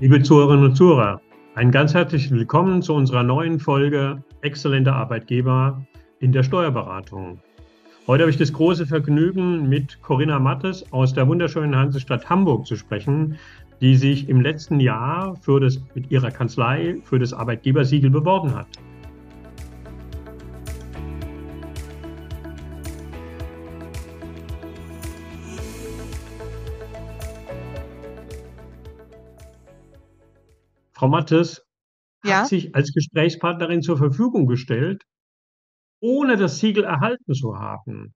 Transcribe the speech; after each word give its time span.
Liebe 0.00 0.22
Zuhörerinnen 0.22 0.64
und 0.64 0.76
Zuhörer, 0.76 1.20
ein 1.56 1.72
ganz 1.72 1.92
herzliches 1.92 2.30
Willkommen 2.30 2.82
zu 2.82 2.94
unserer 2.94 3.24
neuen 3.24 3.58
Folge 3.58 4.22
Exzellente 4.42 4.92
Arbeitgeber 4.92 5.84
in 6.20 6.30
der 6.30 6.44
Steuerberatung. 6.44 7.40
Heute 8.06 8.22
habe 8.22 8.30
ich 8.30 8.36
das 8.36 8.52
große 8.52 8.86
Vergnügen, 8.86 9.68
mit 9.68 10.00
Corinna 10.00 10.38
Mattes 10.38 10.92
aus 10.92 11.14
der 11.14 11.26
wunderschönen 11.26 11.74
Hansestadt 11.74 12.30
Hamburg 12.30 12.64
zu 12.64 12.76
sprechen, 12.76 13.38
die 13.80 13.96
sich 13.96 14.28
im 14.28 14.40
letzten 14.40 14.78
Jahr 14.78 15.34
für 15.34 15.58
das, 15.58 15.82
mit 15.96 16.12
ihrer 16.12 16.30
Kanzlei 16.30 16.98
für 17.02 17.18
das 17.18 17.32
Arbeitgebersiegel 17.32 18.10
beworben 18.10 18.54
hat. 18.54 18.68
Frau 30.98 31.08
Mattes 31.08 31.64
Ja. 32.24 32.40
hat 32.40 32.48
sich 32.48 32.74
als 32.74 32.92
Gesprächspartnerin 32.92 33.82
zur 33.82 33.96
Verfügung 33.96 34.46
gestellt, 34.46 35.04
ohne 36.00 36.36
das 36.36 36.58
Siegel 36.58 36.84
erhalten 36.84 37.34
zu 37.34 37.56
haben. 37.58 38.14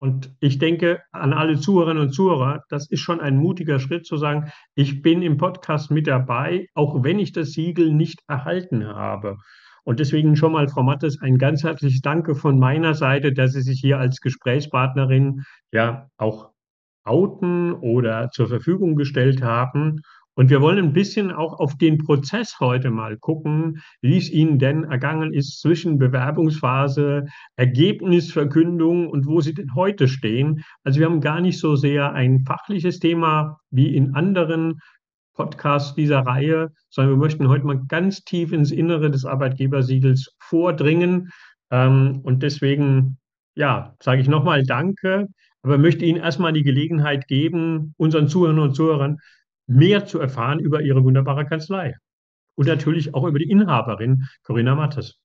Und 0.00 0.34
ich 0.40 0.58
denke 0.58 1.02
an 1.12 1.32
alle 1.32 1.58
Zuhörerinnen 1.58 2.02
und 2.04 2.12
Zuhörer, 2.12 2.62
das 2.68 2.90
ist 2.90 3.00
schon 3.00 3.20
ein 3.20 3.38
mutiger 3.38 3.80
Schritt 3.80 4.06
zu 4.06 4.16
sagen, 4.18 4.50
ich 4.74 5.02
bin 5.02 5.22
im 5.22 5.38
Podcast 5.38 5.90
mit 5.90 6.06
dabei, 6.06 6.66
auch 6.74 7.02
wenn 7.02 7.18
ich 7.18 7.32
das 7.32 7.52
Siegel 7.52 7.92
nicht 7.94 8.20
erhalten 8.28 8.86
habe. 8.86 9.38
Und 9.84 10.00
deswegen 10.00 10.36
schon 10.36 10.52
mal, 10.52 10.68
Frau 10.68 10.82
Mattes, 10.82 11.20
ein 11.22 11.38
ganz 11.38 11.62
herzliches 11.62 12.00
Danke 12.02 12.34
von 12.34 12.58
meiner 12.58 12.94
Seite, 12.94 13.32
dass 13.32 13.52
Sie 13.52 13.62
sich 13.62 13.80
hier 13.80 13.98
als 13.98 14.20
Gesprächspartnerin 14.20 15.42
ja 15.72 16.08
auch 16.18 16.50
outen 17.04 17.72
oder 17.72 18.30
zur 18.30 18.48
Verfügung 18.48 18.96
gestellt 18.96 19.42
haben. 19.42 20.00
Und 20.36 20.50
wir 20.50 20.60
wollen 20.60 20.78
ein 20.78 20.92
bisschen 20.92 21.32
auch 21.32 21.58
auf 21.58 21.78
den 21.78 21.96
Prozess 21.96 22.60
heute 22.60 22.90
mal 22.90 23.16
gucken, 23.16 23.80
wie 24.02 24.18
es 24.18 24.30
Ihnen 24.30 24.58
denn 24.58 24.84
ergangen 24.84 25.32
ist 25.32 25.60
zwischen 25.60 25.98
Bewerbungsphase, 25.98 27.24
Ergebnisverkündung 27.56 29.08
und 29.08 29.26
wo 29.26 29.40
Sie 29.40 29.54
denn 29.54 29.74
heute 29.74 30.08
stehen. 30.08 30.62
Also 30.84 31.00
wir 31.00 31.06
haben 31.06 31.22
gar 31.22 31.40
nicht 31.40 31.58
so 31.58 31.74
sehr 31.74 32.12
ein 32.12 32.44
fachliches 32.46 32.98
Thema 32.98 33.58
wie 33.70 33.96
in 33.96 34.14
anderen 34.14 34.78
Podcasts 35.32 35.94
dieser 35.94 36.20
Reihe, 36.20 36.70
sondern 36.90 37.14
wir 37.14 37.18
möchten 37.18 37.48
heute 37.48 37.64
mal 37.64 37.80
ganz 37.88 38.22
tief 38.22 38.52
ins 38.52 38.72
Innere 38.72 39.10
des 39.10 39.24
Arbeitgebersiegels 39.24 40.34
vordringen. 40.38 41.30
Ähm, 41.70 42.20
und 42.24 42.42
deswegen, 42.42 43.16
ja, 43.54 43.94
sage 44.02 44.20
ich 44.20 44.28
nochmal 44.28 44.64
Danke, 44.64 45.28
aber 45.62 45.78
möchte 45.78 46.04
Ihnen 46.04 46.20
erstmal 46.20 46.52
die 46.52 46.62
Gelegenheit 46.62 47.26
geben, 47.26 47.94
unseren 47.96 48.28
Zuhörern 48.28 48.58
und 48.58 48.74
Zuhörern 48.76 49.16
mehr 49.66 50.06
zu 50.06 50.20
erfahren 50.20 50.60
über 50.60 50.82
Ihre 50.82 51.04
wunderbare 51.04 51.46
Kanzlei 51.46 51.96
und 52.56 52.66
natürlich 52.66 53.14
auch 53.14 53.24
über 53.24 53.38
die 53.38 53.50
Inhaberin 53.50 54.24
Corinna 54.42 54.74
Mattes. 54.74 55.20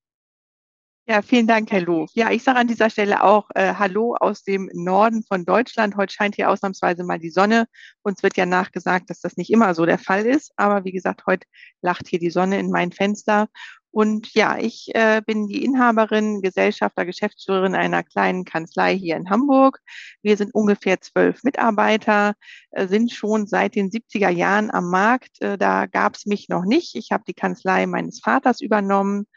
Ja, 1.08 1.22
vielen 1.24 1.48
Dank, 1.48 1.72
Herr 1.72 1.82
Loh. 1.82 2.06
Ja, 2.14 2.32
ich 2.32 2.44
sage 2.44 2.60
an 2.60 2.68
dieser 2.68 2.90
Stelle 2.90 3.24
auch 3.24 3.50
äh, 3.56 3.74
Hallo 3.74 4.16
aus 4.20 4.44
dem 4.44 4.70
Norden 4.72 5.24
von 5.24 5.46
Deutschland. 5.46 5.98
Heute 5.98 6.14
scheint 6.14 6.36
hier 6.36 6.50
ausnahmsweise 6.50 7.04
mal 7.04 7.18
die 7.18 7.32
Sonne. 7.32 7.66
Uns 8.04 8.22
wird 8.22 8.38
ja 8.38 8.46
nachgesagt, 8.46 9.10
dass 9.10 9.20
das 9.20 9.36
nicht 9.36 9.50
immer 9.50 9.74
so 9.74 9.86
der 9.86 9.98
Fall 9.98 10.26
ist. 10.26 10.54
Aber 10.58 10.86
wie 10.86 10.92
gesagt, 10.92 11.24
heute 11.26 11.48
lacht 11.82 12.08
hier 12.08 12.20
die 12.20 12.30
Sonne 12.30 12.60
in 12.60 12.70
mein 12.70 12.92
Fenster. 12.92 13.50
Und 13.92 14.34
ja, 14.34 14.58
ich 14.58 14.90
äh, 14.96 15.22
bin 15.26 15.48
die 15.48 15.64
Inhaberin, 15.66 16.42
Gesellschafter, 16.42 17.06
Geschäftsführerin 17.06 17.76
einer 17.76 18.04
kleinen 18.04 18.46
Kanzlei 18.46 18.98
hier 18.98 19.18
in 19.18 19.30
Hamburg. 19.30 19.80
Wir 20.22 20.38
sind 20.38 20.54
ungefähr 20.54 21.02
zwölf 21.02 21.44
Mitarbeiter, 21.44 22.34
äh, 22.72 22.88
sind 22.88 23.12
schon 23.12 23.48
seit 23.48 23.76
den 23.76 23.90
70er 23.90 24.30
Jahren 24.30 24.72
am 24.72 24.90
Markt. 24.90 25.42
Äh, 25.42 25.58
da 25.58 25.88
gab 25.88 26.16
es 26.16 26.26
mich 26.26 26.48
noch 26.48 26.64
nicht. 26.64 26.96
Ich 26.96 27.12
habe 27.12 27.24
die 27.28 27.34
Kanzlei 27.34 27.86
meines 27.86 28.22
Vaters 28.22 28.62
übernommen. 28.62 29.28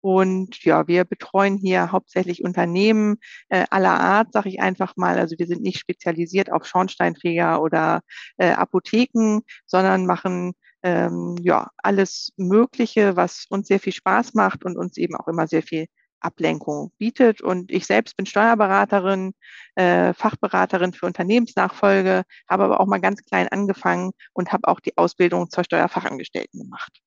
Und 0.00 0.62
ja, 0.62 0.86
wir 0.86 1.04
betreuen 1.04 1.56
hier 1.56 1.90
hauptsächlich 1.90 2.44
Unternehmen 2.44 3.16
äh, 3.48 3.64
aller 3.70 3.98
Art, 3.98 4.32
sage 4.32 4.50
ich 4.50 4.60
einfach 4.60 4.94
mal. 4.96 5.18
Also 5.18 5.36
wir 5.36 5.48
sind 5.48 5.62
nicht 5.62 5.80
spezialisiert 5.80 6.52
auf 6.52 6.64
Schornsteinfeger 6.64 7.60
oder 7.60 8.02
äh, 8.36 8.52
Apotheken, 8.52 9.40
sondern 9.66 10.06
machen 10.06 10.54
ähm, 10.86 11.36
ja 11.40 11.68
alles 11.78 12.32
Mögliche, 12.36 13.16
was 13.16 13.46
uns 13.48 13.66
sehr 13.66 13.80
viel 13.80 13.92
Spaß 13.92 14.34
macht 14.34 14.64
und 14.64 14.76
uns 14.78 14.96
eben 14.96 15.16
auch 15.16 15.26
immer 15.26 15.48
sehr 15.48 15.62
viel 15.62 15.86
Ablenkung 16.20 16.92
bietet. 16.96 17.40
Und 17.40 17.72
ich 17.72 17.86
selbst 17.86 18.16
bin 18.16 18.24
Steuerberaterin, 18.24 19.32
äh, 19.74 20.14
Fachberaterin 20.14 20.92
für 20.92 21.06
Unternehmensnachfolge, 21.06 22.22
habe 22.48 22.64
aber 22.64 22.80
auch 22.80 22.86
mal 22.86 23.00
ganz 23.00 23.24
klein 23.24 23.48
angefangen 23.48 24.12
und 24.32 24.52
habe 24.52 24.68
auch 24.68 24.78
die 24.78 24.96
Ausbildung 24.96 25.50
zur 25.50 25.64
Steuerfachangestellten 25.64 26.60
gemacht. 26.60 27.00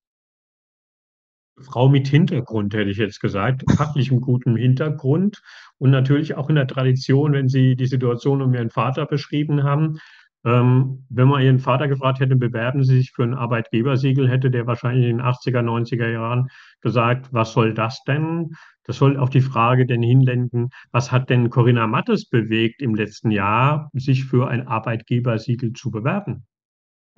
Frau 1.61 1.89
mit 1.89 2.07
Hintergrund, 2.07 2.73
hätte 2.73 2.89
ich 2.89 2.97
jetzt 2.97 3.19
gesagt, 3.19 3.63
fachlichem 3.75 4.21
guten 4.21 4.55
Hintergrund 4.55 5.41
und 5.77 5.91
natürlich 5.91 6.35
auch 6.35 6.49
in 6.49 6.55
der 6.55 6.67
Tradition, 6.67 7.33
wenn 7.33 7.49
Sie 7.49 7.75
die 7.75 7.87
Situation 7.87 8.41
um 8.41 8.53
Ihren 8.53 8.69
Vater 8.69 9.05
beschrieben 9.05 9.63
haben. 9.63 9.99
Ähm, 10.45 11.05
wenn 11.09 11.27
man 11.27 11.41
Ihren 11.41 11.59
Vater 11.59 11.87
gefragt 11.87 12.19
hätte, 12.19 12.35
bewerben 12.35 12.83
Sie 12.83 12.97
sich 12.97 13.11
für 13.11 13.23
ein 13.23 13.33
Arbeitgebersiegel, 13.33 14.29
hätte 14.29 14.49
der 14.49 14.67
wahrscheinlich 14.67 15.05
in 15.07 15.17
den 15.17 15.25
80er, 15.25 15.61
90er 15.61 16.09
Jahren 16.09 16.47
gesagt, 16.81 17.33
was 17.33 17.51
soll 17.51 17.73
das 17.73 18.03
denn? 18.03 18.51
Das 18.85 18.97
soll 18.97 19.17
auf 19.17 19.29
die 19.29 19.41
Frage 19.41 19.85
denn 19.85 20.01
hinlenken, 20.01 20.69
was 20.91 21.11
hat 21.11 21.29
denn 21.29 21.49
Corinna 21.49 21.87
Mattes 21.87 22.29
bewegt 22.29 22.81
im 22.81 22.95
letzten 22.95 23.31
Jahr, 23.31 23.89
sich 23.93 24.25
für 24.25 24.47
ein 24.47 24.67
Arbeitgebersiegel 24.67 25.73
zu 25.73 25.91
bewerben? 25.91 26.45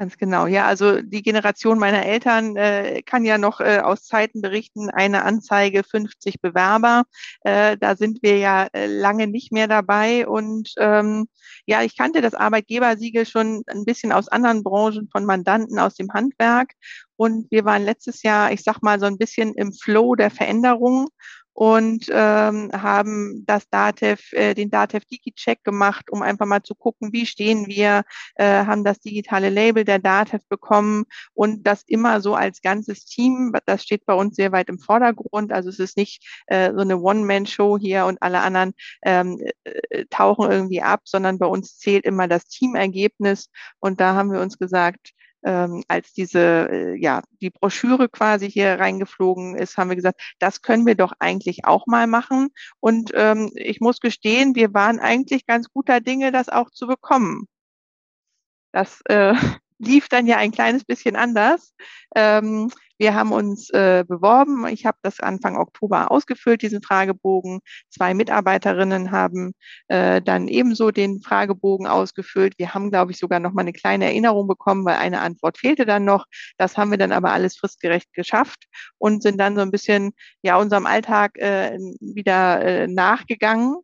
Ganz 0.02 0.18
genau. 0.18 0.48
Ja, 0.48 0.66
also 0.66 1.00
die 1.00 1.22
Generation 1.22 1.78
meiner 1.78 2.04
Eltern 2.04 2.56
äh, 2.56 3.04
kann 3.04 3.24
ja 3.24 3.38
noch 3.38 3.60
äh, 3.60 3.82
aus 3.84 4.06
Zeiten 4.06 4.42
berichten, 4.42 4.90
eine 4.90 5.24
Anzeige, 5.24 5.84
50 5.84 6.42
Bewerber. 6.42 7.04
Äh, 7.42 7.78
da 7.78 7.96
sind 7.96 8.24
wir 8.24 8.40
ja 8.40 8.66
äh, 8.74 8.88
lange 8.88 9.28
nicht 9.28 9.52
mehr 9.52 9.68
dabei. 9.68 10.28
Und 10.28 10.74
ähm, 10.80 11.28
ja, 11.68 11.84
ich 11.84 11.96
kannte 11.96 12.22
das 12.22 12.34
Arbeitgebersiegel 12.34 13.28
schon 13.28 13.62
ein 13.68 13.86
bisschen 13.86 14.12
aus 14.12 14.28
anderen 14.28 14.64
Branchen 14.64 15.08
von 15.12 15.24
Mandanten 15.24 15.78
aus 15.78 15.94
dem 15.94 16.12
Handwerk. 16.12 16.72
Und 17.16 17.52
wir 17.52 17.64
waren 17.66 17.86
letztes 17.86 18.24
Jahr, 18.24 18.52
ich 18.52 18.64
sag 18.64 18.82
mal, 18.82 19.00
so 19.00 19.06
ein 19.06 19.20
bisschen 19.20 19.54
im 19.54 19.72
Flow 19.72 20.16
der 20.16 20.32
Veränderung 20.32 21.10
und 21.54 22.06
ähm, 22.10 22.72
haben 22.74 23.44
das 23.46 23.70
DATEV, 23.70 24.34
äh, 24.34 24.54
den 24.54 24.70
DATEV 24.70 25.06
Digi-Check 25.06 25.64
gemacht, 25.64 26.10
um 26.10 26.22
einfach 26.22 26.46
mal 26.46 26.64
zu 26.64 26.76
gucken, 26.76 27.12
wie 27.14 27.26
stehen 27.26 27.68
wir, 27.68 28.04
äh, 28.36 28.66
haben 28.66 28.84
das 28.84 29.00
digitale 29.00 29.50
Label 29.50 29.84
der 29.84 30.00
DATEV 30.00 30.42
bekommen 30.48 31.04
und 31.34 31.68
das 31.68 31.84
immer 31.88 32.22
so 32.22 32.36
als 32.36 32.62
ganzes 32.62 33.06
Team, 33.06 33.54
das 33.66 33.84
steht 33.84 34.06
bei 34.06 34.14
uns 34.14 34.36
sehr 34.36 34.52
weit 34.52 34.70
im 34.70 34.80
Vordergrund. 34.80 35.52
Also 35.52 35.70
es 35.70 35.80
ist 35.80 35.98
nicht 35.98 36.26
äh, 36.48 36.72
so 36.74 36.80
eine 36.80 37.00
One-Man-Show 37.00 37.78
hier 37.78 38.06
und 38.06 38.22
alle 38.22 38.40
anderen 38.42 38.74
ähm, 39.04 39.40
äh, 39.64 40.06
tauchen 40.10 40.50
irgendwie 40.50 40.82
ab, 40.82 41.02
sondern 41.06 41.38
bei 41.38 41.48
uns 41.48 41.78
zählt 41.78 42.06
immer 42.06 42.28
das 42.28 42.46
Teamergebnis 42.46 43.50
und 43.80 44.00
da 44.00 44.16
haben 44.16 44.32
wir 44.32 44.42
uns 44.42 44.58
gesagt, 44.58 45.12
ähm, 45.44 45.84
als 45.88 46.13
diese, 46.13 46.69
äh, 46.69 46.96
ja, 46.96 47.22
die 47.41 47.50
Broschüre 47.50 48.09
quasi 48.09 48.50
hier 48.50 48.79
reingeflogen 48.79 49.56
ist, 49.56 49.78
haben 49.78 49.90
wir 49.90 49.96
gesagt, 49.96 50.22
das 50.40 50.62
können 50.62 50.85
wir 50.85 50.96
doch 50.96 51.13
eigentlich 51.19 51.66
auch 51.66 51.88
mal 51.88 52.07
machen. 52.07 52.50
Und 52.79 53.12
ähm, 53.16 53.52
ich 53.56 53.81
muss 53.81 54.00
gestehen, 54.00 54.56
wir 54.56 54.74
waren 54.74 55.00
eigentlich 55.00 55.46
ganz 55.46 55.69
guter 55.72 56.00
Dinge, 56.02 56.31
das 56.31 56.50
auch 56.50 56.69
zu 56.72 56.88
bekommen. 56.88 57.47
Das 58.72 59.02
äh, 59.06 59.34
lief 59.81 60.08
dann 60.08 60.28
ja 60.28 60.38
ein 60.38 60.52
kleines 60.52 60.84
bisschen 60.86 61.16
anders. 61.16 61.74
Ähm, 62.16 62.69
wir 63.02 63.16
haben 63.16 63.31
uns 63.31 63.72
äh, 63.72 64.06
beworben. 64.08 64.67
Ich 64.67 64.85
habe 64.85 65.00
das 65.02 65.20
Anfang 65.20 65.58
Oktober 65.58 66.11
ausgefüllt, 66.11 66.61
diesen 66.61 66.84
Fragebogen. 66.84 67.61
Zwei 67.90 68.14
Mitarbeiterinnen 68.14 69.09
haben 69.09 69.53
äh, 69.88 70.22
dann 70.22 70.47
ebenso 70.47 70.91
den 70.91 71.20
Fragebogen 71.20 71.88
ausgefüllt. 71.88 72.59
Wir 72.59 72.76
haben, 72.76 72.91
glaube 72.91 73.11
ich, 73.11 73.17
sogar 73.17 73.40
noch 73.40 73.53
mal 73.53 73.61
eine 73.61 73.73
kleine 73.73 74.06
Erinnerung 74.06 74.47
bekommen, 74.47 74.85
weil 74.85 74.97
eine 74.97 75.22
Antwort 75.22 75.58
fehlte 75.58 75.88
dann 75.88 76.06
noch. 76.06 76.28
Das 76.59 76.78
haben 76.78 76.91
wir 76.91 77.00
dann 77.00 77.11
aber 77.11 77.32
alles 77.32 77.58
fristgerecht 77.58 78.14
geschafft 78.14 78.66
und 79.00 79.23
sind 79.23 79.40
dann 79.40 79.56
so 79.56 79.61
ein 79.61 79.72
bisschen 79.72 80.11
ja 80.44 80.58
unserem 80.58 80.85
Alltag 80.85 81.40
äh, 81.40 81.79
wieder 82.00 82.61
äh, 82.61 82.88
nachgegangen 82.88 83.78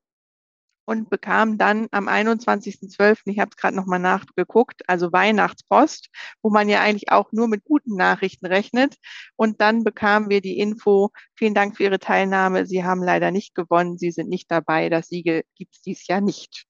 und 0.88 1.10
bekam 1.10 1.58
dann 1.58 1.88
am 1.92 2.08
21.12., 2.08 3.20
ich 3.26 3.40
habe 3.40 3.50
es 3.52 3.58
gerade 3.58 3.76
nochmal 3.76 4.00
nachgeguckt, 4.00 4.88
also 4.88 5.12
Weihnachtspost, 5.12 6.10
wo 6.42 6.50
man 6.50 6.70
ja 6.70 6.80
eigentlich 6.80 7.12
auch 7.12 7.32
nur 7.34 7.50
mit 7.50 7.66
guten 7.66 7.96
Nachrichten 7.96 8.46
rechnet. 8.46 8.96
Und 9.36 9.60
dann 9.60 9.84
bekamen 9.84 10.30
wir 10.30 10.40
die 10.42 10.58
Info, 10.60 11.12
vielen 11.36 11.54
Dank 11.54 11.76
für 11.76 11.84
Ihre 11.84 12.00
Teilnahme. 12.00 12.66
Sie 12.66 12.86
haben 12.86 13.04
leider 13.04 13.32
nicht 13.32 13.54
gewonnen, 13.54 13.98
Sie 13.98 14.12
sind 14.12 14.30
nicht 14.30 14.50
dabei. 14.50 14.90
Das 14.90 15.08
Siegel 15.10 15.44
gibt 15.56 15.76
es 15.76 15.82
dieses 15.82 16.08
Jahr 16.08 16.22
nicht. 16.22 16.66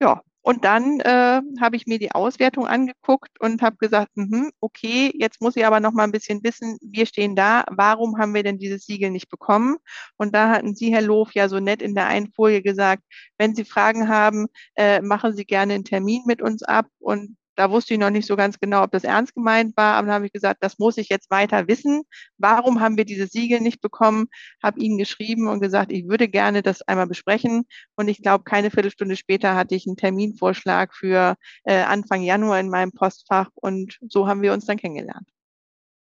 Ja, 0.00 0.22
und 0.42 0.64
dann 0.64 1.00
äh, 1.00 1.40
habe 1.60 1.76
ich 1.76 1.86
mir 1.86 1.98
die 1.98 2.12
Auswertung 2.12 2.66
angeguckt 2.66 3.40
und 3.40 3.62
habe 3.62 3.76
gesagt, 3.76 4.10
mh, 4.16 4.50
okay, 4.60 5.12
jetzt 5.14 5.40
muss 5.40 5.56
ich 5.56 5.64
aber 5.64 5.80
noch 5.80 5.92
mal 5.92 6.04
ein 6.04 6.12
bisschen 6.12 6.42
wissen, 6.42 6.78
wir 6.82 7.06
stehen 7.06 7.36
da, 7.36 7.64
warum 7.70 8.18
haben 8.18 8.34
wir 8.34 8.42
denn 8.42 8.58
dieses 8.58 8.84
Siegel 8.84 9.10
nicht 9.10 9.30
bekommen? 9.30 9.76
Und 10.16 10.34
da 10.34 10.50
hatten 10.50 10.74
Sie, 10.74 10.92
Herr 10.92 11.02
Loof, 11.02 11.32
ja 11.34 11.48
so 11.48 11.60
nett 11.60 11.80
in 11.82 11.94
der 11.94 12.06
einen 12.06 12.32
Folie 12.32 12.62
gesagt, 12.62 13.02
wenn 13.38 13.54
Sie 13.54 13.64
Fragen 13.64 14.08
haben, 14.08 14.46
äh, 14.74 15.00
machen 15.00 15.34
Sie 15.34 15.44
gerne 15.44 15.74
einen 15.74 15.84
Termin 15.84 16.22
mit 16.26 16.42
uns 16.42 16.62
ab. 16.62 16.86
Und 16.98 17.36
da 17.56 17.70
wusste 17.70 17.94
ich 17.94 18.00
noch 18.00 18.10
nicht 18.10 18.26
so 18.26 18.36
ganz 18.36 18.58
genau, 18.58 18.82
ob 18.82 18.90
das 18.92 19.04
ernst 19.04 19.34
gemeint 19.34 19.76
war, 19.76 19.94
aber 19.94 20.06
dann 20.06 20.14
habe 20.14 20.26
ich 20.26 20.32
gesagt, 20.32 20.62
das 20.62 20.78
muss 20.78 20.96
ich 20.96 21.08
jetzt 21.08 21.30
weiter 21.30 21.68
wissen. 21.68 22.02
Warum 22.38 22.80
haben 22.80 22.96
wir 22.96 23.04
dieses 23.04 23.30
Siegel 23.30 23.60
nicht 23.60 23.80
bekommen? 23.80 24.26
Habe 24.62 24.80
ihnen 24.80 24.98
geschrieben 24.98 25.48
und 25.48 25.60
gesagt, 25.60 25.92
ich 25.92 26.08
würde 26.08 26.28
gerne 26.28 26.62
das 26.62 26.82
einmal 26.82 27.06
besprechen. 27.06 27.64
Und 27.96 28.08
ich 28.08 28.22
glaube, 28.22 28.44
keine 28.44 28.70
Viertelstunde 28.70 29.16
später 29.16 29.54
hatte 29.54 29.74
ich 29.74 29.86
einen 29.86 29.96
Terminvorschlag 29.96 30.94
für 30.94 31.36
äh, 31.64 31.82
Anfang 31.82 32.22
Januar 32.22 32.60
in 32.60 32.70
meinem 32.70 32.92
Postfach 32.92 33.48
und 33.54 33.98
so 34.08 34.26
haben 34.26 34.42
wir 34.42 34.52
uns 34.52 34.66
dann 34.66 34.78
kennengelernt. 34.78 35.28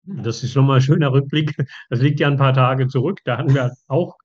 Das 0.03 0.43
ist 0.43 0.55
nochmal 0.55 0.77
ein 0.77 0.81
schöner 0.81 1.11
Rückblick. 1.11 1.55
Das 1.89 1.99
liegt 1.99 2.19
ja 2.19 2.27
ein 2.27 2.37
paar 2.37 2.53
Tage 2.53 2.87
zurück. 2.87 3.19
Da 3.25 3.37
hatten 3.37 3.53
wir 3.53 3.73
auch 3.87 4.17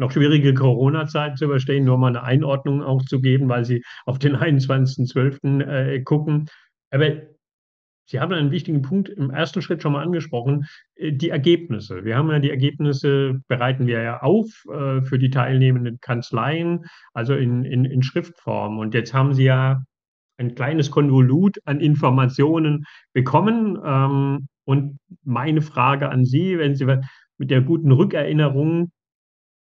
noch 0.00 0.10
schwierige 0.10 0.54
Corona-Zeiten 0.54 1.36
zu 1.36 1.44
überstehen, 1.44 1.84
nur 1.84 1.98
mal 1.98 2.08
eine 2.08 2.22
Einordnung 2.22 2.82
auch 2.82 3.02
zu 3.04 3.20
geben, 3.20 3.48
weil 3.48 3.64
Sie 3.64 3.84
auf 4.06 4.18
den 4.18 4.34
21.12. 4.34 5.62
Äh, 5.62 6.02
gucken. 6.02 6.46
Aber 6.90 7.06
Sie 8.06 8.18
haben 8.18 8.32
einen 8.32 8.50
wichtigen 8.50 8.82
Punkt 8.82 9.08
im 9.10 9.30
ersten 9.30 9.62
Schritt 9.62 9.82
schon 9.82 9.92
mal 9.92 10.02
angesprochen, 10.02 10.66
äh, 10.96 11.12
die 11.12 11.28
Ergebnisse. 11.28 12.04
Wir 12.04 12.16
haben 12.16 12.30
ja 12.30 12.38
die 12.38 12.50
Ergebnisse, 12.50 13.40
bereiten 13.46 13.86
wir 13.86 14.02
ja 14.02 14.22
auf 14.22 14.64
äh, 14.72 15.02
für 15.02 15.18
die 15.18 15.30
teilnehmenden 15.30 16.00
Kanzleien, 16.00 16.86
also 17.12 17.34
in, 17.34 17.64
in, 17.64 17.84
in 17.84 18.02
Schriftform. 18.02 18.78
Und 18.78 18.94
jetzt 18.94 19.12
haben 19.12 19.34
Sie 19.34 19.44
ja 19.44 19.84
ein 20.38 20.54
kleines 20.54 20.90
Konvolut 20.90 21.58
an 21.66 21.78
Informationen 21.78 22.86
bekommen. 23.12 23.78
Ähm, 23.84 24.48
und 24.64 24.98
meine 25.24 25.60
Frage 25.60 26.08
an 26.08 26.24
Sie, 26.24 26.58
wenn 26.58 26.74
Sie 26.74 26.86
mit 27.36 27.50
der 27.50 27.60
guten 27.60 27.92
Rückerinnerung 27.92 28.90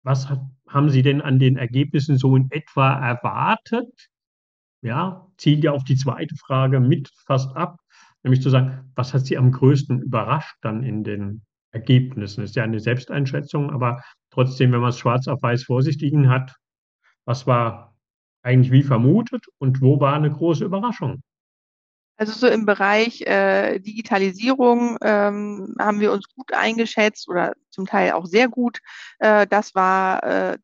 was 0.07 0.29
hat, 0.29 0.39
haben 0.69 0.89
Sie 0.89 1.01
denn 1.01 1.21
an 1.21 1.37
den 1.37 1.57
Ergebnissen 1.57 2.17
so 2.17 2.35
in 2.35 2.49
etwa 2.49 2.93
erwartet? 2.93 4.09
Ja, 4.81 5.27
zielt 5.37 5.63
ja 5.65 5.73
auf 5.73 5.83
die 5.83 5.97
zweite 5.97 6.35
Frage 6.35 6.79
mit 6.79 7.11
fast 7.25 7.55
ab, 7.55 7.79
nämlich 8.23 8.41
zu 8.41 8.49
sagen, 8.49 8.91
was 8.95 9.13
hat 9.13 9.25
Sie 9.25 9.37
am 9.37 9.51
größten 9.51 10.01
überrascht 10.01 10.55
dann 10.61 10.81
in 10.81 11.03
den 11.03 11.43
Ergebnissen? 11.71 12.43
Ist 12.43 12.55
ja 12.55 12.63
eine 12.63 12.79
Selbsteinschätzung, 12.79 13.69
aber 13.69 14.01
trotzdem, 14.31 14.71
wenn 14.71 14.79
man 14.79 14.91
es 14.91 14.97
schwarz 14.97 15.27
auf 15.27 15.41
weiß 15.41 15.63
vor 15.63 15.83
hat, 15.83 16.55
was 17.25 17.45
war 17.45 17.93
eigentlich 18.43 18.71
wie 18.71 18.83
vermutet 18.83 19.45
und 19.57 19.81
wo 19.81 19.99
war 19.99 20.13
eine 20.13 20.31
große 20.31 20.63
Überraschung? 20.63 21.21
Also 22.15 22.31
so 22.31 22.47
im 22.47 22.65
Bereich 22.65 23.21
äh, 23.21 23.79
Digitalisierung 23.79 24.97
ähm, 25.01 25.75
haben 25.79 25.99
wir 25.99 26.11
uns 26.13 26.27
gut 26.33 26.51
eingeschätzt 26.53 27.29
oder 27.29 27.53
zum 27.77 27.85
Teil 27.85 28.13
auch 28.13 28.25
sehr 28.25 28.49
gut. 28.49 28.79
Äh, 29.19 29.45
das 29.47 29.75
war 29.75 30.23
äh, 30.23 30.57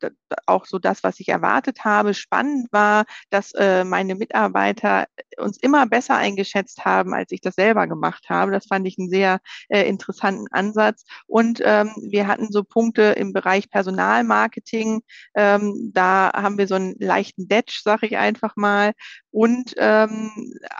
auch 0.46 0.66
so 0.66 0.78
das, 0.78 1.04
was 1.04 1.20
ich 1.20 1.28
erwartet 1.28 1.84
habe. 1.84 2.12
Spannend 2.12 2.66
war, 2.72 3.04
dass 3.30 3.52
äh, 3.52 3.84
meine 3.84 4.16
Mitarbeiter 4.16 5.06
uns 5.38 5.58
immer 5.58 5.86
besser 5.86 6.16
eingeschätzt 6.16 6.84
haben, 6.84 7.14
als 7.14 7.30
ich 7.30 7.40
das 7.40 7.54
selber 7.54 7.86
gemacht 7.86 8.26
habe. 8.28 8.50
Das 8.52 8.66
fand 8.66 8.86
ich 8.86 8.98
einen 8.98 9.08
sehr 9.08 9.40
interessanten 9.68 10.46
Ansatz. 10.50 11.04
Und 11.26 11.60
ähm, 11.64 11.90
wir 12.10 12.26
hatten 12.26 12.50
so 12.50 12.62
Punkte 12.62 13.02
im 13.02 13.32
Bereich 13.32 13.70
Personalmarketing. 13.70 15.02
Ähm, 15.34 15.90
da 15.92 16.32
haben 16.34 16.58
wir 16.58 16.66
so 16.66 16.76
einen 16.76 16.94
leichten 16.98 17.48
Detch, 17.48 17.82
sage 17.82 18.06
ich 18.06 18.16
einfach 18.16 18.54
mal. 18.56 18.92
Und 19.30 19.74
ähm, 19.78 20.30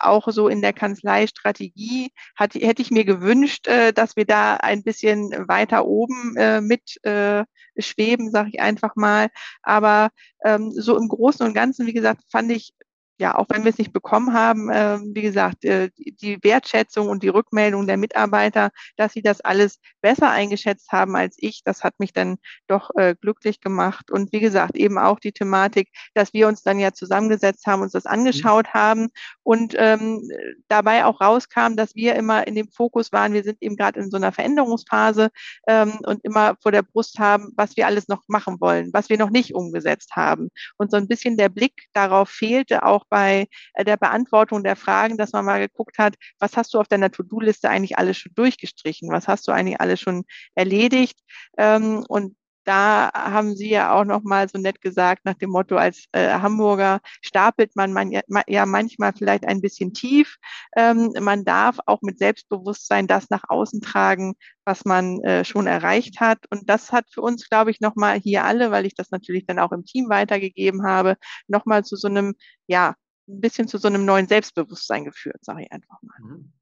auch 0.00 0.28
so 0.28 0.48
in 0.48 0.62
der 0.62 0.72
Kanzleistrategie 0.72 2.12
hätte 2.36 2.82
ich 2.82 2.90
mir 2.90 3.04
gewünscht, 3.04 3.66
dass 3.94 4.16
wir 4.16 4.24
da 4.24 4.54
ein 4.54 4.84
bisschen 4.84 5.30
weiter 5.48 5.84
oben 5.84 6.23
äh, 6.36 6.60
mit 6.60 7.02
äh, 7.04 7.44
schweben, 7.78 8.30
sage 8.30 8.50
ich 8.52 8.60
einfach 8.60 8.96
mal. 8.96 9.28
Aber 9.62 10.10
ähm, 10.44 10.72
so 10.72 10.96
im 10.96 11.08
Großen 11.08 11.46
und 11.46 11.54
Ganzen, 11.54 11.86
wie 11.86 11.92
gesagt, 11.92 12.22
fand 12.30 12.50
ich 12.50 12.74
ja, 13.18 13.36
auch 13.36 13.46
wenn 13.48 13.62
wir 13.64 13.70
es 13.70 13.78
nicht 13.78 13.92
bekommen 13.92 14.32
haben, 14.32 14.70
äh, 14.70 14.98
wie 15.14 15.22
gesagt, 15.22 15.64
äh, 15.64 15.90
die 15.96 16.38
Wertschätzung 16.42 17.08
und 17.08 17.22
die 17.22 17.28
Rückmeldung 17.28 17.86
der 17.86 17.96
Mitarbeiter, 17.96 18.70
dass 18.96 19.12
sie 19.12 19.22
das 19.22 19.40
alles 19.40 19.78
besser 20.00 20.30
eingeschätzt 20.30 20.90
haben 20.90 21.14
als 21.14 21.36
ich, 21.38 21.62
das 21.64 21.84
hat 21.84 22.00
mich 22.00 22.12
dann 22.12 22.36
doch 22.66 22.90
äh, 22.96 23.14
glücklich 23.20 23.60
gemacht. 23.60 24.10
Und 24.10 24.32
wie 24.32 24.40
gesagt, 24.40 24.76
eben 24.76 24.98
auch 24.98 25.20
die 25.20 25.32
Thematik, 25.32 25.90
dass 26.14 26.32
wir 26.32 26.48
uns 26.48 26.62
dann 26.62 26.80
ja 26.80 26.92
zusammengesetzt 26.92 27.66
haben, 27.66 27.82
uns 27.82 27.92
das 27.92 28.06
angeschaut 28.06 28.66
mhm. 28.66 28.78
haben 28.78 29.08
und 29.44 29.74
ähm, 29.78 30.28
dabei 30.68 31.04
auch 31.04 31.20
rauskam, 31.20 31.76
dass 31.76 31.94
wir 31.94 32.16
immer 32.16 32.46
in 32.48 32.56
dem 32.56 32.68
Fokus 32.68 33.12
waren, 33.12 33.32
wir 33.32 33.44
sind 33.44 33.58
eben 33.60 33.76
gerade 33.76 34.00
in 34.00 34.10
so 34.10 34.16
einer 34.16 34.32
Veränderungsphase 34.32 35.30
ähm, 35.68 36.00
und 36.04 36.24
immer 36.24 36.56
vor 36.60 36.72
der 36.72 36.82
Brust 36.82 37.18
haben, 37.20 37.52
was 37.56 37.76
wir 37.76 37.86
alles 37.86 38.08
noch 38.08 38.22
machen 38.26 38.60
wollen, 38.60 38.90
was 38.92 39.08
wir 39.08 39.18
noch 39.18 39.30
nicht 39.30 39.54
umgesetzt 39.54 40.16
haben. 40.16 40.48
Und 40.76 40.90
so 40.90 40.96
ein 40.96 41.06
bisschen 41.06 41.36
der 41.36 41.48
Blick 41.48 41.86
darauf 41.92 42.28
fehlte 42.28 42.84
auch 42.84 43.03
auch 43.04 43.08
bei 43.08 43.46
äh, 43.74 43.84
der 43.84 43.96
Beantwortung 43.96 44.64
der 44.64 44.76
Fragen, 44.76 45.16
dass 45.16 45.32
man 45.32 45.44
mal 45.44 45.60
geguckt 45.60 45.98
hat, 45.98 46.14
was 46.38 46.56
hast 46.56 46.74
du 46.74 46.80
auf 46.80 46.88
deiner 46.88 47.10
To-Do-Liste 47.10 47.68
eigentlich 47.68 47.98
alles 47.98 48.18
schon 48.18 48.32
durchgestrichen? 48.34 49.10
Was 49.10 49.28
hast 49.28 49.46
du 49.48 49.52
eigentlich 49.52 49.80
alles 49.80 50.00
schon 50.00 50.24
erledigt? 50.54 51.18
Ähm, 51.58 52.04
und 52.08 52.36
da 52.64 53.10
haben 53.14 53.56
Sie 53.56 53.70
ja 53.70 53.92
auch 53.92 54.04
noch 54.04 54.22
mal 54.22 54.48
so 54.48 54.58
nett 54.58 54.80
gesagt, 54.80 55.24
nach 55.24 55.34
dem 55.34 55.50
Motto, 55.50 55.76
als 55.76 56.06
äh, 56.12 56.30
Hamburger 56.30 57.00
stapelt 57.22 57.76
man, 57.76 57.92
man 57.92 58.12
ja, 58.46 58.66
manchmal 58.66 59.12
vielleicht 59.12 59.46
ein 59.46 59.60
bisschen 59.60 59.92
tief. 59.92 60.36
Ähm, 60.76 61.12
man 61.20 61.44
darf 61.44 61.78
auch 61.86 62.02
mit 62.02 62.18
Selbstbewusstsein 62.18 63.06
das 63.06 63.30
nach 63.30 63.44
außen 63.48 63.80
tragen, 63.80 64.34
was 64.64 64.84
man 64.84 65.20
äh, 65.20 65.44
schon 65.44 65.66
erreicht 65.66 66.20
hat. 66.20 66.38
Und 66.50 66.68
das 66.68 66.92
hat 66.92 67.06
für 67.10 67.20
uns, 67.20 67.48
glaube 67.48 67.70
ich, 67.70 67.80
noch 67.80 67.96
mal 67.96 68.18
hier 68.18 68.44
alle, 68.44 68.70
weil 68.70 68.86
ich 68.86 68.94
das 68.94 69.10
natürlich 69.10 69.46
dann 69.46 69.58
auch 69.58 69.72
im 69.72 69.84
Team 69.84 70.08
weitergegeben 70.08 70.84
habe, 70.84 71.16
noch 71.48 71.66
mal 71.66 71.84
zu 71.84 71.96
so 71.96 72.08
einem, 72.08 72.34
ja, 72.66 72.94
ein 73.28 73.40
bisschen 73.40 73.68
zu 73.68 73.78
so 73.78 73.88
einem 73.88 74.04
neuen 74.04 74.28
Selbstbewusstsein 74.28 75.04
geführt, 75.04 75.44
sage 75.44 75.62
ich 75.64 75.72
einfach 75.72 75.98
mal. 76.02 76.16
Mhm. 76.20 76.52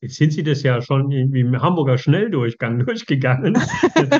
Jetzt 0.00 0.16
sind 0.16 0.32
Sie 0.32 0.42
das 0.42 0.62
ja 0.62 0.80
schon 0.80 1.10
im 1.12 1.60
Hamburger 1.60 1.98
Schnelldurchgang 1.98 2.78
durchgegangen, 2.86 3.54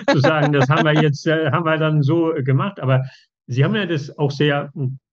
zu 0.08 0.18
sagen, 0.18 0.52
das 0.52 0.68
haben 0.68 0.84
wir 0.84 1.02
jetzt, 1.02 1.26
äh, 1.26 1.50
haben 1.50 1.64
wir 1.64 1.78
dann 1.78 2.02
so 2.02 2.34
gemacht. 2.44 2.80
Aber 2.80 3.04
Sie 3.46 3.64
haben 3.64 3.74
ja 3.74 3.86
das 3.86 4.16
auch 4.18 4.30
sehr, 4.30 4.70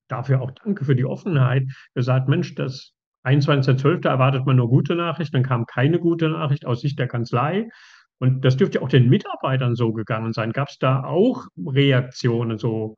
dafür 0.08 0.42
auch 0.42 0.52
danke 0.64 0.86
für 0.86 0.96
die 0.96 1.06
Offenheit, 1.06 1.64
gesagt, 1.96 2.28
Mensch, 2.28 2.54
das 2.56 2.94
21.12. 3.24 4.08
erwartet 4.08 4.46
man 4.46 4.56
nur 4.56 4.70
gute 4.70 4.96
Nachricht, 4.96 5.34
dann 5.34 5.44
kam 5.44 5.66
keine 5.66 6.00
gute 6.00 6.30
Nachricht 6.30 6.66
aus 6.66 6.82
Sicht 6.82 7.00
der 7.00 7.08
Kanzlei. 7.08 7.68
Und 8.20 8.44
das 8.44 8.58
dürfte 8.58 8.82
auch 8.82 8.90
den 8.90 9.10
Mitarbeitern 9.10 9.76
so 9.76 9.94
gegangen 9.94 10.34
sein. 10.34 10.52
Gab 10.52 10.70
es 10.70 10.78
da 10.80 11.04
auch 11.04 11.46
Reaktionen 11.58 12.58
so? 12.58 12.96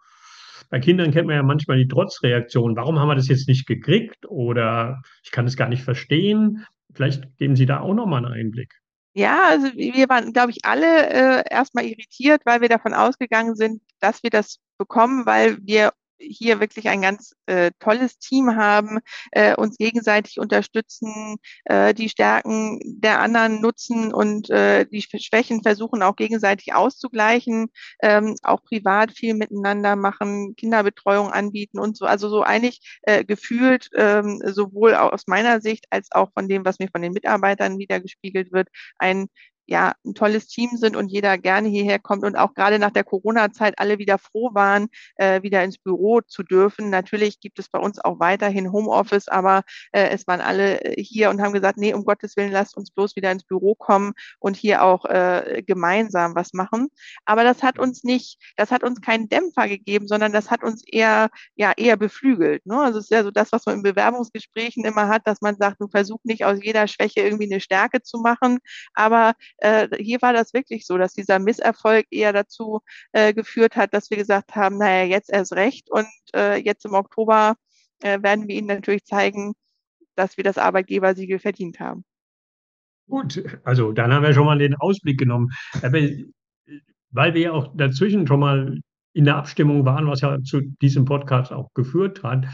Bei 0.69 0.79
Kindern 0.79 1.11
kennt 1.11 1.27
man 1.27 1.35
ja 1.35 1.43
manchmal 1.43 1.77
die 1.77 1.87
Trotzreaktion. 1.87 2.75
Warum 2.75 2.99
haben 2.99 3.09
wir 3.09 3.15
das 3.15 3.27
jetzt 3.27 3.47
nicht 3.47 3.65
gekriegt? 3.67 4.25
Oder 4.27 5.01
ich 5.23 5.31
kann 5.31 5.45
es 5.45 5.57
gar 5.57 5.67
nicht 5.67 5.83
verstehen. 5.83 6.65
Vielleicht 6.93 7.37
geben 7.37 7.55
Sie 7.55 7.65
da 7.65 7.79
auch 7.79 7.93
noch 7.93 8.05
mal 8.05 8.25
einen 8.25 8.33
Einblick. 8.33 8.73
Ja, 9.13 9.47
also 9.49 9.67
wir 9.73 10.07
waren, 10.07 10.33
glaube 10.33 10.51
ich, 10.51 10.65
alle 10.65 11.09
äh, 11.09 11.43
erstmal 11.49 11.85
irritiert, 11.85 12.41
weil 12.45 12.61
wir 12.61 12.69
davon 12.69 12.93
ausgegangen 12.93 13.55
sind, 13.55 13.81
dass 13.99 14.23
wir 14.23 14.29
das 14.29 14.59
bekommen, 14.77 15.25
weil 15.25 15.57
wir 15.61 15.91
hier 16.19 16.59
wirklich 16.59 16.89
ein 16.89 17.01
ganz 17.01 17.35
äh, 17.45 17.71
tolles 17.79 18.17
Team 18.19 18.55
haben, 18.55 18.99
äh, 19.31 19.55
uns 19.55 19.77
gegenseitig 19.77 20.39
unterstützen, 20.39 21.37
äh, 21.65 21.93
die 21.93 22.09
Stärken 22.09 22.79
der 22.85 23.19
anderen 23.19 23.61
nutzen 23.61 24.13
und 24.13 24.49
äh, 24.49 24.85
die 24.85 25.01
Schwächen 25.01 25.63
versuchen 25.63 26.03
auch 26.03 26.15
gegenseitig 26.15 26.73
auszugleichen, 26.73 27.69
ähm, 28.01 28.35
auch 28.43 28.63
privat 28.63 29.11
viel 29.11 29.33
miteinander 29.33 29.95
machen, 29.95 30.55
Kinderbetreuung 30.55 31.31
anbieten 31.31 31.79
und 31.79 31.97
so. 31.97 32.05
Also 32.05 32.29
so 32.29 32.43
eigentlich 32.43 32.99
äh, 33.03 33.23
gefühlt 33.23 33.89
ähm, 33.95 34.41
sowohl 34.45 34.95
aus 34.95 35.27
meiner 35.27 35.61
Sicht 35.61 35.85
als 35.89 36.11
auch 36.11 36.31
von 36.33 36.47
dem, 36.47 36.65
was 36.65 36.79
mir 36.79 36.89
von 36.91 37.01
den 37.01 37.13
Mitarbeitern 37.13 37.77
wiedergespiegelt 37.77 38.51
wird, 38.51 38.69
ein 38.97 39.27
ja 39.69 39.93
ein 40.05 40.13
tolles 40.13 40.47
Team 40.47 40.71
sind 40.75 40.95
und 40.95 41.07
jeder 41.09 41.37
gerne 41.37 41.69
hierher 41.69 41.99
kommt 41.99 42.23
und 42.23 42.35
auch 42.35 42.53
gerade 42.53 42.79
nach 42.79 42.91
der 42.91 43.03
Corona-Zeit 43.03 43.75
alle 43.77 43.99
wieder 43.99 44.17
froh 44.17 44.49
waren, 44.53 44.87
äh, 45.15 45.41
wieder 45.43 45.63
ins 45.63 45.77
Büro 45.77 46.21
zu 46.21 46.43
dürfen. 46.43 46.89
Natürlich 46.89 47.39
gibt 47.39 47.59
es 47.59 47.69
bei 47.69 47.79
uns 47.79 47.99
auch 47.99 48.19
weiterhin 48.19 48.71
Homeoffice, 48.71 49.27
aber 49.27 49.63
äh, 49.91 50.09
es 50.09 50.27
waren 50.27 50.41
alle 50.41 50.81
äh, 50.81 51.01
hier 51.01 51.29
und 51.29 51.41
haben 51.41 51.53
gesagt, 51.53 51.77
nee, 51.77 51.93
um 51.93 52.03
Gottes 52.03 52.35
Willen, 52.35 52.51
lasst 52.51 52.75
uns 52.75 52.91
bloß 52.91 53.15
wieder 53.15 53.31
ins 53.31 53.43
Büro 53.43 53.75
kommen 53.75 54.13
und 54.39 54.55
hier 54.55 54.83
auch 54.83 55.05
äh, 55.05 55.63
gemeinsam 55.65 56.35
was 56.35 56.53
machen. 56.53 56.87
Aber 57.25 57.43
das 57.43 57.63
hat 57.63 57.79
uns 57.79 58.03
nicht, 58.03 58.39
das 58.57 58.71
hat 58.71 58.83
uns 58.83 59.01
keinen 59.01 59.29
Dämpfer 59.29 59.67
gegeben, 59.67 60.07
sondern 60.07 60.33
das 60.33 60.49
hat 60.51 60.63
uns 60.63 60.83
eher, 60.85 61.29
ja, 61.55 61.73
eher 61.77 61.97
beflügelt. 61.97 62.65
Ne? 62.65 62.79
Also 62.81 62.99
es 62.99 63.05
ist 63.05 63.11
ja 63.11 63.23
so 63.23 63.31
das, 63.31 63.51
was 63.51 63.65
man 63.65 63.75
in 63.75 63.83
Bewerbungsgesprächen 63.83 64.83
immer 64.85 65.07
hat, 65.07 65.27
dass 65.27 65.41
man 65.41 65.55
sagt, 65.57 65.79
du 65.79 65.87
versuch 65.87 66.19
nicht 66.23 66.45
aus 66.45 66.59
jeder 66.61 66.87
Schwäche 66.87 67.21
irgendwie 67.21 67.51
eine 67.51 67.61
Stärke 67.61 68.01
zu 68.01 68.19
machen, 68.19 68.59
aber 68.93 69.33
äh, 69.61 69.87
hier 69.97 70.21
war 70.21 70.33
das 70.33 70.53
wirklich 70.53 70.85
so, 70.85 70.97
dass 70.97 71.13
dieser 71.13 71.39
Misserfolg 71.39 72.05
eher 72.11 72.33
dazu 72.33 72.81
äh, 73.11 73.33
geführt 73.33 73.75
hat, 73.75 73.93
dass 73.93 74.09
wir 74.09 74.17
gesagt 74.17 74.55
haben, 74.55 74.77
naja, 74.77 75.05
jetzt 75.05 75.31
erst 75.31 75.53
recht 75.53 75.89
und 75.91 76.07
äh, 76.35 76.57
jetzt 76.57 76.85
im 76.85 76.93
Oktober 76.93 77.55
äh, 78.01 78.21
werden 78.21 78.47
wir 78.47 78.55
Ihnen 78.55 78.67
natürlich 78.67 79.05
zeigen, 79.05 79.53
dass 80.15 80.37
wir 80.37 80.43
das 80.43 80.57
Arbeitgebersiegel 80.57 81.39
verdient 81.39 81.79
haben. 81.79 82.03
Gut, 83.07 83.43
also 83.63 83.91
dann 83.91 84.13
haben 84.13 84.23
wir 84.23 84.33
schon 84.33 84.45
mal 84.45 84.59
den 84.59 84.75
Ausblick 84.75 85.17
genommen. 85.17 85.49
Aber 85.81 85.99
weil 87.11 87.33
wir 87.33 87.41
ja 87.41 87.51
auch 87.53 87.75
dazwischen 87.75 88.27
schon 88.27 88.39
mal 88.39 88.79
in 89.13 89.25
der 89.25 89.37
Abstimmung 89.37 89.85
waren, 89.85 90.07
was 90.07 90.21
ja 90.21 90.37
zu 90.43 90.61
diesem 90.81 91.05
Podcast 91.05 91.51
auch 91.51 91.73
geführt 91.73 92.21
hat, 92.23 92.45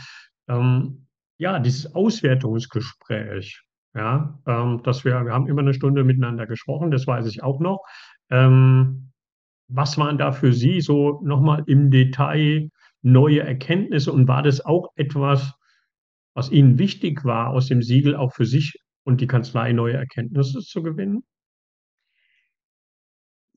ähm, 0.48 1.08
Ja, 1.38 1.60
dieses 1.60 1.94
Auswertungsgespräch, 1.94 3.65
ja, 3.96 4.40
ähm, 4.48 4.82
dass 4.84 5.06
wir 5.06 5.26
wir 5.26 5.34
haben 5.34 5.48
immer 5.48 5.64
'ne 5.64 5.74
Stunde 5.74 6.04
miteinander 6.04 6.48
gesprochen, 6.48 6.92
das 6.92 7.08
weiß 7.08 7.28
ich 7.28 7.44
auch 7.44 7.60
noch. 7.62 7.82
Ähm, 8.32 9.12
was 9.70 9.98
waren 9.98 10.18
da 10.20 10.32
für 10.34 10.54
Sie 10.54 10.82
so 10.82 11.22
noch 11.24 11.42
mal 11.42 11.64
im 11.68 11.92
Detail 11.92 12.70
neue 13.04 13.42
Erkenntnisse 13.42 14.12
und 14.14 14.28
war 14.28 14.44
das 14.44 14.66
auch 14.66 14.90
etwas, 14.96 15.54
was 16.36 16.52
Ihnen 16.52 16.80
wichtig 16.80 17.26
war, 17.26 17.50
aus 17.52 17.68
dem 17.68 17.82
Siegel 17.84 18.16
auch 18.16 18.34
für 18.34 18.46
sich 18.46 18.76
und 19.06 19.22
die 19.22 19.28
Kanzlei 19.28 19.74
neue 19.74 19.96
Erkenntnisse 19.96 20.62
zu 20.62 20.84
gewinnen? 20.84 21.24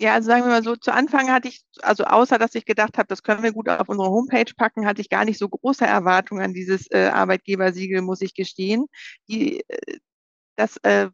Ja, 0.01 0.15
also 0.15 0.27
sagen 0.29 0.45
wir 0.45 0.51
mal 0.51 0.63
so, 0.63 0.77
zu 0.77 0.93
Anfang 0.93 1.29
hatte 1.29 1.49
ich 1.49 1.63
also 1.83 2.05
außer 2.05 2.39
dass 2.39 2.55
ich 2.55 2.65
gedacht 2.65 2.99
habe, 2.99 3.09
das 3.09 3.25
können 3.25 3.43
wir 3.43 3.53
gut 3.53 3.69
auf 3.69 3.89
unsere 3.89 4.09
Homepage 4.11 4.53
packen, 4.57 4.87
hatte 4.87 5.01
ich 5.01 5.09
gar 5.09 5.25
nicht 5.25 5.39
so 5.39 5.49
große 5.49 5.85
Erwartungen 5.85 6.41
an 6.43 6.55
dieses, 6.55 6.89
äh, 6.93 7.09
Arbeitgebersiegel, 7.13 8.01
muss 8.03 8.21
ich 8.21 8.35
gestehen. 8.35 8.87
Die 9.29 9.61
äh, 9.69 9.99
das, 10.59 10.77
äh, 10.79 11.09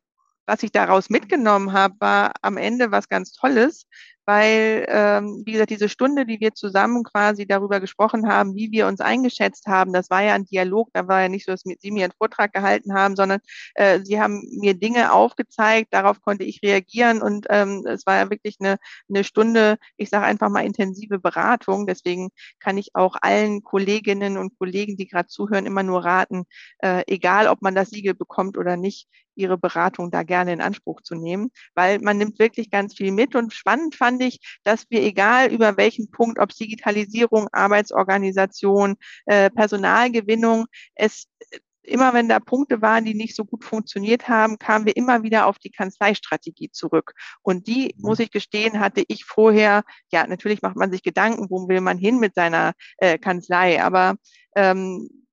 was 0.47 0.63
ich 0.63 0.73
daraus 0.73 1.11
mitgenommen 1.11 1.73
habe, 1.73 1.95
war 2.01 2.33
am 2.43 2.57
Ende 2.57 2.91
was 2.93 3.09
ganz 3.09 3.33
Tolles, 3.33 3.87
weil, 4.27 4.87
ähm, 4.89 5.43
wie 5.47 5.53
gesagt, 5.53 5.71
diese 5.71 5.89
Stunde, 5.89 6.27
die 6.27 6.41
wir 6.41 6.55
zusammen 6.55 7.05
quasi 7.05 7.47
darüber 7.47 7.81
gesprochen 7.81 8.29
haben, 8.29 8.55
wie 8.55 8.71
wir 8.73 8.87
uns 8.87 9.01
eingeschätzt 9.01 9.67
haben, 9.67 9.93
das 9.93 10.11
war 10.11 10.23
ja 10.23 10.35
'n 10.35 10.45
Dialog. 10.47 10.89
Da 10.93 11.09
war 11.09 11.23
ja 11.23 11.29
nicht 11.29 11.47
so, 11.47 11.53
dass 11.53 11.63
Sie 11.65 11.91
mir 11.93 12.07
'n 12.07 12.13
Vortrag 12.19 12.53
gehalten 12.53 12.95
haben, 12.95 13.17
sondern, 13.17 13.41
äh, 13.75 14.01
Sie 14.05 14.21
haben 14.21 14.43
mir 14.61 14.75
Dinge 14.75 15.13
aufgezeigt, 15.13 15.89
darauf 15.93 16.21
konnte 16.23 16.45
ich 16.45 16.61
reagieren 16.63 17.23
und, 17.23 17.47
ähm, 17.51 17.85
es 17.87 18.07
war 18.07 18.17
ja 18.19 18.31
wirklich 18.31 18.59
'ne 18.61 18.77
'ne 19.09 19.25
Stunde, 19.25 19.77
ich 19.97 20.11
sage 20.11 20.25
einfach 20.27 20.49
mal, 20.51 20.65
intensive 20.65 21.19
Beratung. 21.19 21.87
Deswegen 21.87 22.31
kann 22.61 22.79
ich 22.79 22.91
auch 22.95 23.17
allen 23.23 23.63
Kolleginnen 23.63 24.39
und 24.39 24.59
Kollegen, 24.59 24.97
die 24.97 25.07
grad 25.09 25.31
zuhören, 25.31 25.67
immer 25.67 25.83
nur 25.83 26.05
raten, 26.05 26.45
äh, 26.79 27.03
egal 27.07 27.49
ob 27.49 27.63
man 27.63 27.75
das 27.75 27.91
Siegel 27.91 28.15
bekommt 28.15 28.57
oder 28.59 28.77
nicht, 28.77 29.07
ihre 29.37 29.59
Beratung 29.59 30.13
da 30.13 30.23
gerne 30.23 30.53
in 30.53 30.61
Anspruch 30.61 31.01
zu 31.03 31.17
nehmen, 31.17 31.51
weil 31.75 31.99
man 32.01 32.19
nimmt 32.19 32.39
wirklich 32.39 32.71
ganz 32.71 32.95
viel 32.95 33.11
mit. 33.11 33.35
Und 33.35 33.53
spannend 33.53 33.97
fand 33.97 34.14
ich, 34.21 34.41
dass 34.65 34.87
wir, 34.91 35.03
egal 35.03 35.53
über 35.53 35.77
welchen 35.77 36.11
Punkt, 36.11 36.39
ob's 36.39 36.57
Digitalisierung, 36.57 37.49
Arbeitsorganisation, 37.53 38.97
äh, 39.27 39.51
Personalgewinnung, 39.51 40.67
es 40.95 41.27
äh, 41.51 41.59
immer 41.87 42.15
wenn 42.15 42.29
da 42.31 42.41
Punkte 42.41 42.81
waren, 42.81 43.05
die 43.05 43.15
nicht 43.15 43.37
so 43.37 43.45
gut 43.45 43.63
funktioniert 43.63 44.27
haben, 44.27 44.59
kamen 44.59 44.87
wir 44.87 44.97
immer 44.97 45.23
wieder 45.23 45.47
auf 45.47 45.59
die 45.59 45.71
Kanzleistrategie 45.71 46.71
zurück. 46.71 47.13
Und 47.43 47.67
die, 47.67 47.95
muss 47.99 48.19
Mhm. 48.19 48.25
ich 48.25 48.31
gestehen, 48.31 48.81
hatte 48.81 49.05
ich 49.07 49.25
vorher 49.27 49.85
ja, 50.11 50.27
natürlich 50.27 50.63
macht 50.63 50.77
man 50.77 50.91
sich 50.91 51.03
Gedanken, 51.03 51.51
wo 51.51 51.69
will 51.69 51.81
man 51.83 51.99
hin 51.99 52.19
mit 52.21 52.35
seiner, 52.35 52.73
äh, 52.99 53.19
Kanzlei, 53.19 53.83
aber, 53.83 54.17
ähm, 54.57 55.24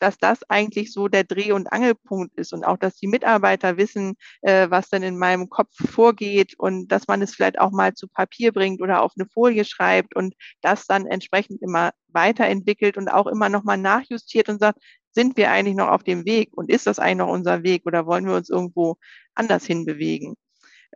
dass 0.00 0.18
das 0.18 0.40
eigentlich 0.50 0.92
so 0.92 1.08
der 1.08 1.24
Dreh 1.24 1.52
und 1.52 1.72
Angelpunkt 1.72 2.34
ist 2.38 2.52
und 2.52 2.64
auch, 2.64 2.76
dass 2.78 2.96
die 2.96 3.06
Mitarbeiter 3.08 3.76
wissen, 3.76 4.14
äh, 4.42 4.68
was 4.70 4.88
denn 4.90 5.02
in 5.02 5.18
meinem 5.18 5.48
Kopf 5.50 5.70
vorgeht 5.90 6.54
und 6.58 6.88
dass 6.88 7.06
man 7.08 7.22
es 7.22 7.34
vielleicht 7.34 7.58
auch 7.60 7.70
mal 7.72 7.94
zu 7.94 8.08
Papier 8.08 8.52
bringt 8.52 8.82
oder 8.82 9.02
auf 9.02 9.12
'ne 9.16 9.26
Folie 9.32 9.64
schreibt 9.64 10.16
und 10.16 10.34
das 10.62 10.86
dann 10.86 11.06
entsprechend 11.06 11.62
immer 11.62 11.92
weiterentwickelt 12.08 12.96
und 12.96 13.08
auch 13.08 13.26
immer 13.26 13.48
noch 13.48 13.64
mal 13.64 13.76
nachjustiert 13.76 14.48
und 14.48 14.58
sagt: 14.60 14.78
„Sind 15.12 15.36
wir 15.36 15.50
eigentlich 15.50 15.76
noch 15.76 15.88
auf 15.88 16.02
dem 16.04 16.24
Weg 16.24 16.50
und 16.56 16.70
ist 16.70 16.86
das 16.86 16.98
eigentlich 16.98 17.18
noch 17.18 17.28
unser 17.32 17.62
Weg 17.62 17.86
oder 17.86 18.06
wollen 18.06 18.26
wir 18.26 18.34
uns 18.36 18.48
irgendwo 18.50 18.96
anders 19.34 19.64
hinbewegen?“ 19.66 20.34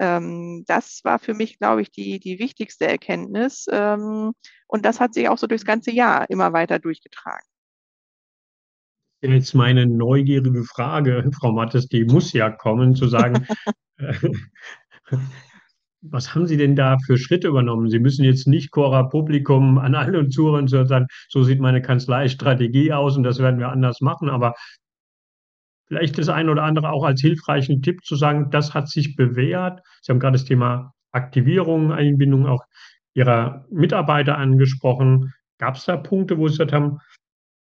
Ähm, 0.01 0.65
das 0.67 1.01
war 1.05 1.19
für 1.19 1.35
mich, 1.35 1.59
glaube 1.59 1.83
ich, 1.83 1.91
die 1.93 2.21
die 2.21 2.39
wichtigste 2.39 2.87
Erkenntnis, 2.89 3.67
ähm, 3.71 4.33
und 4.69 4.85
das 4.87 5.01
hat 5.01 5.15
sich 5.15 5.29
auch 5.29 5.39
so 5.39 5.47
durchs 5.49 5.65
ganze 5.65 5.93
Jahr 5.93 6.29
immer 6.31 6.53
weiter 6.53 6.79
durchgetragen. 6.81 7.47
Jetzt 9.27 9.55
meine 9.55 9.87
neugierige 9.87 10.65
Frage, 10.65 11.25
Frau 11.41 11.53
Mattes, 11.53 11.89
die 11.89 12.05
muss 12.05 12.33
ja 12.33 12.51
kommen, 12.51 12.95
zu 12.95 13.09
sagen, 13.09 13.47
äh, 13.97 14.15
was 16.03 16.35
haben 16.35 16.47
Sie 16.47 16.59
denn 16.59 16.77
da 16.77 16.99
für 16.99 17.17
Schritte 17.17 17.49
übernommen? 17.49 17.89
Sie 17.89 17.99
müssen 17.99 18.25
jetzt 18.25 18.47
nicht 18.47 18.71
cora 18.71 19.05
publicum 19.05 19.79
an 19.79 19.95
alle 19.95 20.29
Zuhörern 20.29 20.69
so 20.69 20.85
sagen: 20.85 21.07
„So 21.29 21.43
sieht 21.43 21.61
meine 21.61 21.81
Kanzleistrategie 21.81 22.93
aus 22.93 23.17
und 23.17 23.23
das 23.23 23.39
werden 23.39 23.59
wir 23.59 23.71
anders 23.71 24.03
machen“, 24.03 24.29
aber 24.29 24.55
vielleicht 25.87 26.19
das 26.19 26.29
eine 26.29 26.51
oder 26.51 26.65
andere 26.65 26.91
auch 26.91 27.05
als 27.05 27.23
hilfreichen 27.23 27.81
Tipp 27.81 28.05
zu 28.05 28.17
sagen, 28.17 28.51
das 28.51 28.75
hat 28.75 28.89
sich 28.89 29.17
bewährt. 29.17 29.81
Sie 30.03 30.13
haben 30.13 30.21
grad 30.21 30.35
das 30.35 30.45
Thema 30.45 30.93
Aktivierung, 31.13 31.93
Einbindung 31.93 32.47
auch 32.47 32.65
Ihrer 33.15 33.65
Mitarbeiter 33.71 34.37
angesprochen. 34.37 35.33
Gab's 35.59 35.87
da 35.87 35.97
Punkte, 35.97 36.37
wo 36.37 36.49
Sie 36.49 36.53
gesagt 36.55 36.75
haben: 36.75 36.99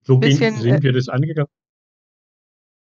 „So 0.04 0.18
Bisschen, 0.18 0.56
äh 0.56 0.60
sind 0.60 0.84
wir 0.84 0.94
das 0.94 1.10
angegangen?“ 1.10 1.50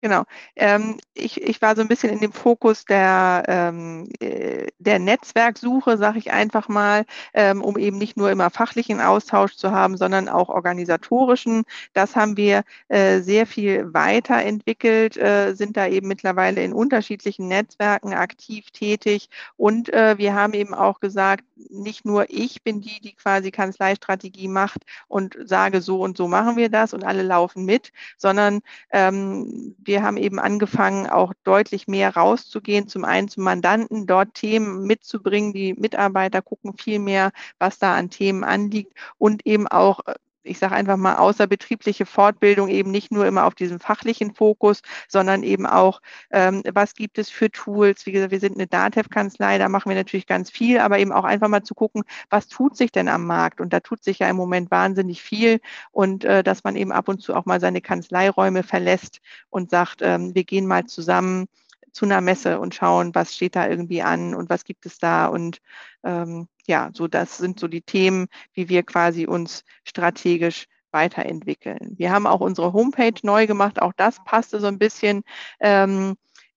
Genau. 0.06 0.22
Ähm, 0.56 0.98
ich 1.16 1.42
ich 1.42 1.64
war 1.64 1.76
so 1.76 1.82
'n 1.82 1.88
bisschen 1.88 2.12
in 2.12 2.20
dem 2.20 2.32
Fokus 2.32 2.86
der, 2.86 3.42
ähm, 3.48 4.08
äh 4.20 4.68
der 4.78 5.00
Netzwerksuche, 5.00 5.98
sage 5.98 6.20
ich 6.20 6.32
einfach 6.32 6.68
mal, 6.70 7.06
ähm, 7.34 7.64
um 7.64 7.76
eben 7.76 7.98
nicht 7.98 8.16
nur 8.16 8.30
immer 8.30 8.52
fachlichen 8.52 9.02
Austausch 9.02 9.56
zu 9.56 9.72
haben, 9.72 9.98
sondern 9.98 10.30
auch 10.30 10.50
organisatorischen. 10.50 11.64
Das 11.94 12.16
haben 12.16 12.38
wir, 12.38 12.62
äh, 12.88 13.22
sehr 13.22 13.48
viel 13.48 13.92
weiterentwickelt, 13.96 15.18
äh, 15.18 15.54
sind 15.56 15.76
da 15.76 15.88
eben 15.88 16.08
mittlerweile 16.08 16.62
in 16.64 16.72
unterschiedlichen 16.74 17.48
Netzwerken 17.48 18.14
aktiv 18.14 18.70
tätig 18.70 19.30
und, 19.58 19.92
äh, 19.92 20.20
wir 20.20 20.36
haben 20.36 20.54
eben 20.54 20.76
auch 20.76 21.00
gesagt, 21.00 21.44
nicht 21.72 22.06
nur 22.06 22.26
ich 22.30 22.62
bin 22.64 22.80
die, 22.82 23.00
die 23.02 23.14
quasi 23.16 23.50
Kanzleistrategie 23.50 24.48
macht 24.50 24.84
und 25.08 25.36
sage: 25.46 25.82
„So 25.82 26.00
und 26.02 26.16
so 26.16 26.28
machen 26.28 26.58
wir 26.58 26.70
das“, 26.70 26.94
und 26.94 27.04
alle 27.04 27.24
laufen 27.24 27.66
mit, 27.66 27.92
sondern, 28.18 28.60
ähm, 28.92 29.76
wir 29.96 30.04
haben 30.04 30.18
eben 30.18 30.40
angefangen, 30.40 31.08
auch 31.08 31.32
deutlich 31.46 31.88
mehr 31.88 32.18
rauszugehen, 32.18 32.90
zum 32.90 33.06
einen 33.06 33.30
zum 33.30 33.46
Mandanten, 33.46 34.06
dort 34.08 34.34
Themen 34.34 34.86
mitzubringen. 34.86 35.54
Die 35.54 35.74
Mitarbeiter 35.74 36.42
gucken 36.42 36.75
viel 36.75 37.00
mehr, 37.00 37.32
was 37.60 37.80
da 37.80 37.96
an 37.96 38.10
Themen 38.10 38.44
anliegt 38.44 38.92
und 39.18 39.46
eben 39.46 39.70
auch, 39.70 40.02
äh, 40.06 40.16
ich 40.46 40.60
sage 40.60 40.75
einfach 40.75 40.98
mal, 40.98 41.16
außerbetriebliche 41.18 42.06
Fortbildung 42.06 42.70
eben 42.70 42.92
nicht 42.92 43.12
nur 43.12 43.25
immer 43.28 43.46
auf 43.46 43.56
diesen 43.56 43.80
fachlichen 43.80 44.34
Fokus, 44.36 44.82
sondern 45.08 45.44
eben 45.44 45.66
auch, 45.66 46.02
ähm, 46.32 46.64
was 46.74 46.94
gibt 46.96 47.18
es 47.18 47.30
für 47.30 47.52
Tools? 47.52 48.06
Wie 48.06 48.12
gesagt, 48.14 48.32
wir 48.32 48.40
sind 48.40 48.58
'ne 48.58 48.68
Datev-Kanzlei, 48.68 49.58
da 49.58 49.70
machen 49.70 49.90
wir 49.90 49.96
natürlich 49.96 50.28
ganz 50.28 50.50
viel, 50.52 50.80
aber 50.80 51.00
eben 51.00 51.12
auch 51.12 51.24
einfach 51.25 51.48
mal 51.50 51.64
zu 51.64 51.75
gucken, 51.75 52.04
was 52.30 52.48
tut 52.48 52.78
sich 52.78 52.92
denn 52.92 53.08
am 53.10 53.25
Markt? 53.25 53.62
Und 53.62 53.74
da 53.74 53.80
tut 53.82 54.04
sich 54.04 54.20
ja 54.20 54.30
im 54.30 54.36
Moment 54.38 54.72
wahnsinnig 54.72 55.22
viel 55.24 55.60
und, 55.92 56.24
äh, 56.25 56.44
dass 56.44 56.64
man 56.64 56.75
eben 56.75 56.92
ab 56.92 57.08
und 57.10 57.22
zu 57.22 57.36
auch 57.36 57.46
mal 57.46 57.60
seine 57.60 57.82
Kanzleiräume 57.82 58.64
verlässt 58.64 59.20
und 59.50 59.70
sagt, 59.72 60.02
ähm: 60.02 60.34
„Wir 60.36 60.44
gehen 60.44 60.68
mal 60.68 60.86
zusammen 60.86 61.48
zu 61.96 62.06
'ner 62.08 62.22
Messe 62.22 62.60
und 62.62 62.75
schauen, 62.75 63.16
was 63.16 63.36
steht 63.36 63.56
da 63.58 63.68
irgendwie 63.70 64.04
an 64.04 64.36
und 64.36 64.50
was 64.52 64.66
gibt 64.66 64.86
es 64.88 65.00
da?“ 65.00 65.28
Und, 65.28 65.60
ähm, 66.06 66.48
ja, 66.68 66.92
so 66.94 67.08
das 67.10 67.38
sind 67.40 67.60
so 67.60 67.68
die 67.70 67.82
Themen, 67.84 68.28
wie 68.54 68.70
wir 68.70 68.84
quasi 68.84 69.28
uns 69.28 69.64
strategisch 69.86 70.68
weiterentwickeln. 70.92 71.96
Wir 71.98 72.12
haben 72.14 72.28
auch 72.28 72.42
unsere 72.42 72.74
Homepage 72.74 73.16
neu 73.24 73.48
gemacht, 73.48 73.82
auch 73.82 73.94
das 73.98 74.24
passte 74.25 74.60
so 74.62 74.68
'n 74.68 74.80
bisschen, 74.80 75.24
ähm, 75.62 76.16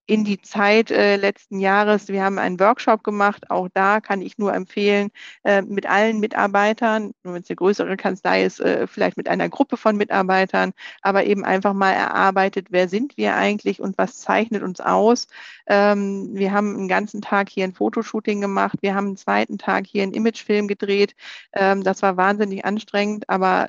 in 0.09 0.25
die 0.25 0.41
Zeit, 0.41 0.91
äh, 0.91 1.17
letzten 1.17 1.61
Jahres. 1.61 2.09
Wir 2.09 2.25
haben 2.25 2.39
einen 2.39 2.59
Workshop 2.59 3.05
gemacht, 3.05 3.51
auch 3.51 3.69
da 3.75 4.01
kann 4.01 4.23
ich 4.23 4.39
nur 4.39 4.55
empfehlen, 4.55 5.11
äh, 5.45 5.63
mit 5.63 5.87
allen 5.89 6.19
Mitarbeitern, 6.21 7.13
nur 7.25 7.35
wenn's 7.35 7.51
'ne 7.51 7.57
größere 7.57 7.97
Kanzlei 7.99 8.45
ist, 8.45 8.59
äh, 8.61 8.87
vielleicht 8.87 9.19
mit 9.19 9.29
einer 9.29 9.51
Gruppe 9.51 9.77
von 9.77 9.97
Mitarbeitern, 9.99 10.73
aber 11.03 11.25
eben 11.27 11.45
einfach 11.45 11.75
mal 11.75 11.93
erarbeitet: 11.93 12.69
„Wer 12.71 12.89
sind 12.89 13.19
wir 13.19 13.37
eigentlich 13.37 13.81
und 13.83 13.99
was 13.99 14.19
zeichnet 14.19 14.63
uns 14.63 14.81
aus?“ 14.81 15.27
Ähm, 15.69 16.31
wir 16.33 16.53
haben 16.53 16.75
'n 16.77 16.89
ganzen 16.89 17.21
Tag 17.23 17.51
hier 17.51 17.67
'n 17.67 17.75
Fotoshooting 17.75 18.41
gemacht. 18.41 18.79
Wir 18.81 18.95
haben 18.95 19.09
'n 19.11 19.17
2. 19.19 19.59
Tag 19.59 19.87
hier 19.87 20.05
'n 20.05 20.15
Imagefilm 20.15 20.69
gedreht. 20.69 21.15
Ähm, 21.53 21.85
das 21.85 22.01
war 22.03 22.17
wahnsinnig 22.17 22.65
anstrengend, 22.65 23.29
aber 23.29 23.69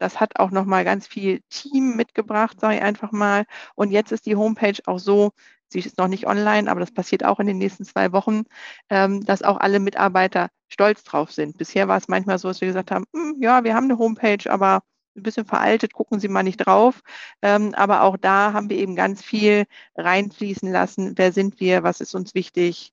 das 0.00 0.20
hat 0.20 0.38
auch 0.38 0.52
noch 0.52 0.64
mal 0.64 0.84
ganz 0.84 1.08
viel 1.08 1.40
Team 1.50 1.96
mitgebracht, 1.96 2.60
sage 2.60 2.76
ich 2.76 2.82
einfach 2.82 3.10
mal. 3.10 3.44
Und 3.74 3.90
jetzt 3.90 4.12
ist 4.12 4.26
die 4.26 4.36
Homepage 4.36 4.78
auch 4.86 5.00
so 5.00 5.32
sie 5.70 5.80
ist 5.80 5.98
noch 5.98 6.08
nicht 6.08 6.26
online, 6.26 6.70
aber 6.70 6.80
das 6.80 6.92
passiert 6.92 7.24
auch 7.24 7.40
in 7.40 7.46
den 7.46 7.58
nächsten 7.58 7.84
2 7.84 8.12
Wochen, 8.12 8.44
ähm, 8.90 9.24
dass 9.24 9.42
auch 9.42 9.58
alle 9.58 9.80
Mitarbeiter 9.80 10.48
stolz 10.68 11.04
drauf 11.04 11.32
sind. 11.32 11.58
Bisher 11.58 11.88
war's 11.88 12.08
manchmal 12.08 12.38
so, 12.38 12.48
dass 12.48 12.60
wir 12.60 12.68
gesagt 12.68 12.90
haben: 12.90 13.04
„Hm, 13.14 13.36
ja, 13.40 13.64
wir 13.64 13.74
haben 13.74 13.86
'ne 13.88 13.98
Homepage, 13.98 14.50
aber 14.50 14.82
'n 15.16 15.22
bisschen 15.22 15.46
veraltet, 15.46 15.92
gucken 15.94 16.20
Sie 16.20 16.28
mal 16.28 16.42
nicht 16.42 16.58
drauf.“ 16.58 17.00
Ähm, 17.42 17.74
aber 17.74 18.02
auch 18.02 18.16
da 18.16 18.52
haben 18.52 18.70
wir 18.70 18.78
eben 18.78 18.96
ganz 18.96 19.22
viel 19.22 19.64
reinfließen 19.96 20.70
lassen. 20.72 21.14
Wer 21.16 21.32
sind 21.32 21.60
wir? 21.60 21.82
Was 21.82 22.00
ist 22.00 22.14
uns 22.14 22.34
wichtig? 22.34 22.92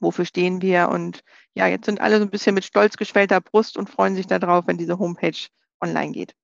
Wofür 0.00 0.24
stehen 0.26 0.62
wir? 0.62 0.88
Und 0.90 1.22
ja, 1.54 1.66
jetzt 1.68 1.86
sind 1.86 2.00
alle 2.00 2.18
so 2.18 2.24
'n 2.24 2.30
bisschen 2.30 2.54
mit 2.54 2.64
stolz 2.66 2.96
geschwellter 2.98 3.40
Brust 3.40 3.76
und 3.78 3.90
freuen 3.90 4.16
sich 4.16 4.26
da 4.28 4.38
drauf, 4.40 4.66
wenn 4.68 4.78
diese 4.78 4.98
Homepage 4.98 5.48
online 5.82 6.12
geht. 6.12 6.34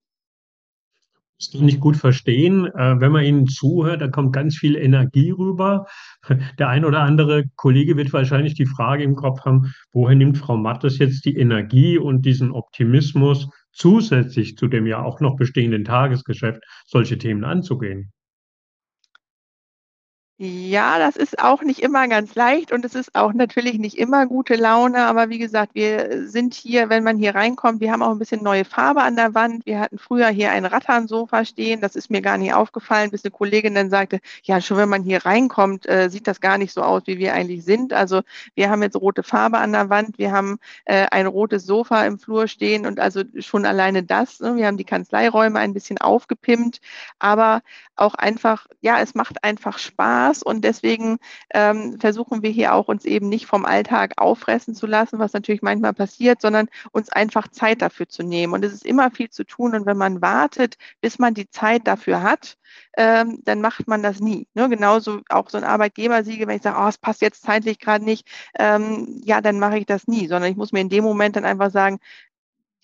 Kann 1.52 1.68
ich 1.68 1.78
gut 1.78 1.96
verstehen. 1.96 2.66
Äh, 2.66 3.00
wenn 3.00 3.12
man 3.12 3.24
Ihnen 3.24 3.46
zuhört, 3.46 4.00
da 4.00 4.08
kommt 4.08 4.32
ganz 4.32 4.56
viel 4.56 4.74
Energie 4.76 5.30
rüber. 5.30 5.86
Der 6.58 6.68
ein 6.68 6.84
oder 6.84 7.00
andere 7.00 7.44
Kollege 7.54 7.96
wird 7.96 8.12
wahrscheinlich 8.12 8.54
die 8.54 8.66
Frage 8.66 9.04
im 9.04 9.14
Kopf 9.14 9.44
haben: 9.44 9.72
„Woher 9.92 10.16
nimmt 10.16 10.38
Frau 10.38 10.56
Mattes 10.56 10.98
jetzt 10.98 11.24
die 11.24 11.36
Energie 11.36 11.96
und 11.96 12.26
diesen 12.26 12.50
Optimismus, 12.50 13.48
zusätzlich 13.72 14.56
zu 14.56 14.66
dem 14.66 14.86
ja 14.86 15.02
auch 15.02 15.20
noch 15.20 15.36
bestehenden 15.36 15.84
Tagesgeschäft 15.84 16.60
solche 16.86 17.18
Themen 17.18 17.44
anzugehen?“ 17.44 18.12
Ja, 20.40 21.00
das 21.00 21.16
ist 21.16 21.40
auch 21.40 21.62
nicht 21.62 21.80
immer 21.80 22.06
ganz 22.06 22.36
leicht 22.36 22.70
und 22.70 22.84
es 22.84 22.94
ist 22.94 23.16
auch 23.16 23.32
natürlich 23.32 23.76
nicht 23.80 23.98
immer 23.98 24.24
gute 24.26 24.54
Laune, 24.54 25.04
aber 25.06 25.30
wie 25.30 25.38
gesagt, 25.38 25.74
wir 25.74 26.28
sind 26.28 26.54
hier, 26.54 26.88
wenn 26.88 27.02
man 27.02 27.18
hier 27.18 27.34
reinkommt, 27.34 27.80
wir 27.80 27.90
haben 27.90 28.04
auch 28.04 28.12
ein 28.12 28.20
bisschen 28.20 28.44
neue 28.44 28.64
Farbe 28.64 29.02
an 29.02 29.16
der 29.16 29.34
Wand. 29.34 29.66
Wir 29.66 29.80
hatten 29.80 29.98
früher 29.98 30.28
hier 30.28 30.52
ein 30.52 30.64
Ratternsofa 30.64 31.44
stehen, 31.44 31.80
das 31.80 31.96
ist 31.96 32.08
mir 32.08 32.22
gar 32.22 32.38
nicht 32.38 32.54
aufgefallen, 32.54 33.10
bis 33.10 33.24
eine 33.24 33.32
Kollegin 33.32 33.74
dann 33.74 33.90
sagte, 33.90 34.20
ja, 34.44 34.60
schon 34.60 34.76
wenn 34.76 34.88
man 34.88 35.02
hier 35.02 35.26
reinkommt, 35.26 35.88
äh, 35.88 36.08
sieht 36.08 36.28
das 36.28 36.40
gar 36.40 36.56
nicht 36.56 36.72
so 36.72 36.82
aus, 36.82 37.02
wie 37.06 37.18
wir 37.18 37.34
eigentlich 37.34 37.64
sind. 37.64 37.92
Also 37.92 38.20
wir 38.54 38.70
haben 38.70 38.82
jetzt 38.84 38.94
rote 38.94 39.24
Farbe 39.24 39.58
an 39.58 39.72
der 39.72 39.90
Wand, 39.90 40.18
wir 40.18 40.30
haben 40.30 40.60
äh, 40.84 41.06
ein 41.10 41.26
rotes 41.26 41.66
Sofa 41.66 42.04
im 42.06 42.20
Flur 42.20 42.46
stehen 42.46 42.86
und 42.86 43.00
also 43.00 43.24
schon 43.40 43.66
alleine 43.66 44.04
das, 44.04 44.38
ne? 44.38 44.54
wir 44.54 44.68
haben 44.68 44.76
die 44.76 44.84
Kanzleiräume 44.84 45.58
ein 45.58 45.74
bisschen 45.74 45.98
aufgepimpt, 45.98 46.80
aber 47.18 47.62
auch 47.96 48.14
einfach, 48.14 48.68
ja, 48.80 49.00
es 49.00 49.16
macht 49.16 49.42
einfach 49.42 49.78
Spaß 49.78 50.27
Spaß 50.28 50.42
und 50.42 50.62
deswegen 50.62 51.18
ähm, 51.52 51.98
versuchen 52.00 52.42
wir 52.42 52.50
hier 52.50 52.74
auch 52.74 52.88
uns 52.88 53.04
eben 53.04 53.28
nicht 53.28 53.46
vom 53.46 53.64
Alltag 53.64 54.14
auffressen 54.16 54.74
zu 54.74 54.86
lassen, 54.86 55.18
was 55.18 55.32
natürlich 55.32 55.62
manchmal 55.62 55.94
passiert, 55.94 56.40
sondern 56.40 56.68
uns 56.92 57.10
einfach 57.10 57.48
Zeit 57.48 57.82
dafür 57.82 58.08
zu 58.08 58.22
nehmen. 58.22 58.52
Und 58.52 58.64
es 58.64 58.72
ist 58.72 58.86
immer 58.86 59.10
viel 59.10 59.30
zu 59.30 59.44
tun 59.44 59.74
und 59.74 59.86
wenn 59.86 59.96
man 59.96 60.22
wartet, 60.22 60.76
bis 61.00 61.18
man 61.18 61.34
die 61.34 61.50
Zeit 61.50 61.86
dafür 61.86 62.22
hat, 62.22 62.56
ähm, 62.96 63.40
dann 63.44 63.60
macht 63.60 63.88
man 63.88 64.02
das 64.02 64.20
nie. 64.20 64.46
Ne? 64.54 64.68
Genauso 64.68 65.20
auch 65.28 65.50
so 65.50 65.58
ein 65.58 65.64
Arbeitgebersiegel, 65.64 66.46
wenn 66.46 66.56
ich 66.56 66.62
sage, 66.62 66.78
oh, 66.80 66.88
es 66.88 66.98
passt 66.98 67.22
jetzt 67.22 67.42
zeitlich 67.42 67.78
gerade 67.78 68.04
nicht, 68.04 68.28
ähm, 68.58 69.20
ja, 69.24 69.40
dann 69.40 69.58
mache 69.58 69.78
ich 69.78 69.86
das 69.86 70.06
nie, 70.06 70.26
sondern 70.28 70.50
ich 70.50 70.56
muss 70.56 70.72
mir 70.72 70.80
in 70.80 70.88
dem 70.88 71.04
Moment 71.04 71.36
dann 71.36 71.44
einfach 71.44 71.70
sagen, 71.70 71.98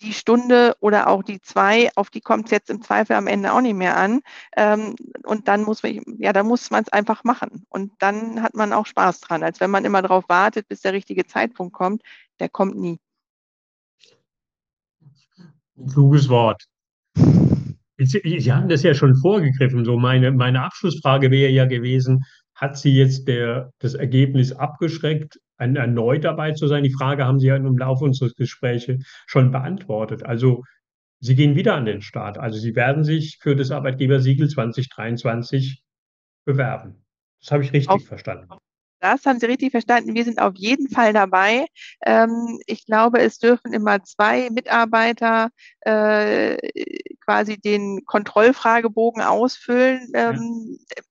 die 0.01 0.13
Stunde 0.13 0.75
oder 0.79 1.07
auch 1.07 1.23
die 1.23 1.41
zwei, 1.41 1.89
auf 1.95 2.09
die 2.09 2.21
kommt 2.21 2.45
es 2.45 2.51
jetzt 2.51 2.69
im 2.69 2.81
Zweifel 2.81 3.15
am 3.15 3.27
Ende 3.27 3.53
auch 3.53 3.61
nicht 3.61 3.75
mehr 3.75 3.97
an. 3.97 4.21
Ähm, 4.55 4.95
und 5.23 5.47
dann 5.47 5.63
muss 5.63 5.83
man, 5.83 6.01
ja, 6.17 6.33
dann 6.33 6.47
muss 6.47 6.69
man 6.71 6.83
es 6.83 6.89
einfach 6.89 7.23
machen. 7.23 7.65
Und 7.69 7.93
dann 7.99 8.41
hat 8.41 8.55
man 8.55 8.73
auch 8.73 8.85
Spaß 8.85 9.21
dran, 9.21 9.43
als 9.43 9.59
wenn 9.59 9.71
man 9.71 9.85
immer 9.85 10.01
darauf 10.01 10.27
wartet, 10.27 10.67
bis 10.67 10.81
der 10.81 10.93
richtige 10.93 11.25
Zeitpunkt 11.25 11.73
kommt. 11.73 12.01
Der 12.39 12.49
kommt 12.49 12.75
nie. 12.75 12.99
Ein 15.77 15.87
kluges 15.87 16.29
Wort. 16.29 16.63
Sie 17.97 18.51
haben 18.51 18.67
das 18.67 18.83
ja 18.83 18.93
schon 18.93 19.15
vorgegriffen. 19.15 19.85
So 19.85 19.97
meine, 19.97 20.31
meine 20.31 20.63
Abschlussfrage 20.63 21.31
wäre 21.31 21.51
ja 21.51 21.65
gewesen, 21.65 22.25
hat 22.55 22.77
Sie 22.77 22.95
jetzt 22.95 23.27
der, 23.27 23.71
das 23.79 23.93
Ergebnis 23.93 24.53
abgeschreckt, 24.53 25.39
ein, 25.57 25.75
erneut 25.75 26.23
dabei 26.23 26.53
zu 26.53 26.67
sein? 26.67 26.83
Die 26.83 26.93
Frage 26.93 27.25
haben 27.25 27.39
Sie 27.39 27.47
ja 27.47 27.55
im 27.57 27.77
Laufe 27.77 28.05
unseres 28.05 28.33
Gesprächs 28.35 28.87
schon 29.27 29.51
beantwortet. 29.51 30.25
Also 30.25 30.63
Sie 31.19 31.35
gehen 31.35 31.55
wieder 31.55 31.75
an 31.75 31.85
den 31.85 32.01
Start. 32.01 32.37
Also 32.37 32.57
Sie 32.57 32.75
werden 32.75 33.03
sich 33.03 33.39
für 33.41 33.55
das 33.55 33.71
Arbeitgebersiegel 33.71 34.49
2023 34.49 35.83
bewerben. 36.45 37.05
Das 37.41 37.51
habe 37.51 37.63
ich 37.63 37.73
richtig 37.73 37.89
auf, 37.89 38.05
verstanden. 38.05 38.47
Das 39.01 39.25
haben 39.25 39.39
Sie 39.39 39.45
richtig 39.45 39.71
verstanden. 39.71 40.15
Wir 40.15 40.23
sind 40.23 40.39
auf 40.39 40.53
jeden 40.55 40.89
Fall 40.89 41.13
dabei. 41.13 41.65
Ähm, 42.05 42.59
ich 42.65 42.85
glaube, 42.85 43.19
es 43.19 43.37
dürfen 43.37 43.73
immer 43.73 44.01
zwei 44.03 44.49
Mitarbeiter 44.49 45.49
äh, 45.81 46.57
quasi 47.25 47.57
den 47.57 48.05
Kontrollfragebogen 48.05 49.21
ausfüllen. 49.21 50.09
Ähm, 50.13 50.77
ja 50.95 51.03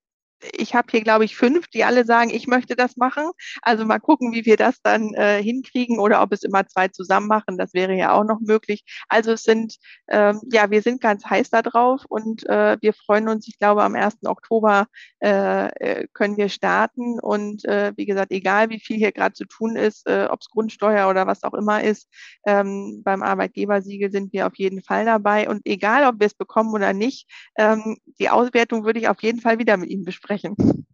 ich 0.52 0.74
habe 0.74 0.88
hier, 0.90 1.02
glaube 1.02 1.24
ich, 1.24 1.36
fünf, 1.36 1.68
die 1.68 1.84
alle 1.84 2.04
sagen, 2.04 2.30
ich 2.30 2.46
möchte 2.46 2.76
das 2.76 2.96
machen. 2.96 3.30
Also 3.62 3.84
mal 3.84 3.98
gucken, 3.98 4.32
wie 4.32 4.44
wir 4.44 4.56
das 4.56 4.80
dann 4.82 5.14
äh, 5.14 5.42
hinkriegen 5.42 5.98
oder 5.98 6.22
ob 6.22 6.32
es 6.32 6.42
immer 6.42 6.66
zwei 6.66 6.88
zusammen 6.88 7.26
machen. 7.26 7.58
Das 7.58 7.74
wäre 7.74 7.94
ja 7.94 8.12
auch 8.12 8.24
noch 8.24 8.40
möglich. 8.40 8.84
Also 9.08 9.32
es 9.32 9.42
sind, 9.42 9.76
ähm, 10.08 10.40
ja, 10.52 10.70
wir 10.70 10.82
sind 10.82 11.00
ganz 11.00 11.24
heiß 11.24 11.50
da 11.50 11.62
drauf 11.62 12.04
und 12.08 12.46
äh, 12.48 12.76
wir 12.80 12.92
freuen 12.92 13.28
uns. 13.28 13.48
Ich 13.48 13.58
glaube, 13.58 13.82
am 13.82 13.94
1. 13.94 14.18
Oktober 14.24 14.86
äh, 15.20 15.66
äh, 15.66 16.06
können 16.12 16.36
wir 16.36 16.48
starten. 16.48 17.18
Und 17.20 17.64
äh, 17.64 17.92
wie 17.96 18.06
gesagt, 18.06 18.32
egal 18.32 18.70
wie 18.70 18.80
viel 18.80 18.96
hier 18.96 19.12
gerade 19.12 19.34
zu 19.34 19.44
tun 19.46 19.76
ist, 19.76 20.06
äh, 20.06 20.26
ob 20.30 20.40
es 20.40 20.50
Grundsteuer 20.50 21.08
oder 21.08 21.26
was 21.26 21.42
auch 21.42 21.54
immer 21.54 21.82
ist, 21.82 22.08
ähm, 22.46 23.02
beim 23.04 23.22
Arbeitgebersiegel 23.22 24.10
sind 24.10 24.32
wir 24.32 24.46
auf 24.46 24.56
jeden 24.56 24.82
Fall 24.82 25.04
dabei. 25.04 25.48
Und 25.48 25.62
egal, 25.64 26.06
ob 26.06 26.20
wir 26.20 26.26
es 26.26 26.34
bekommen 26.34 26.72
oder 26.74 26.92
nicht, 26.92 27.28
ähm, 27.56 27.96
die 28.18 28.30
Auswertung 28.30 28.84
würde 28.84 29.00
ich 29.00 29.08
auf 29.08 29.22
jeden 29.22 29.40
Fall 29.40 29.58
wieder 29.58 29.76
mit 29.76 29.90
Ihnen 29.90 30.04
besprechen 30.04 30.33
sprechen. 30.38 30.84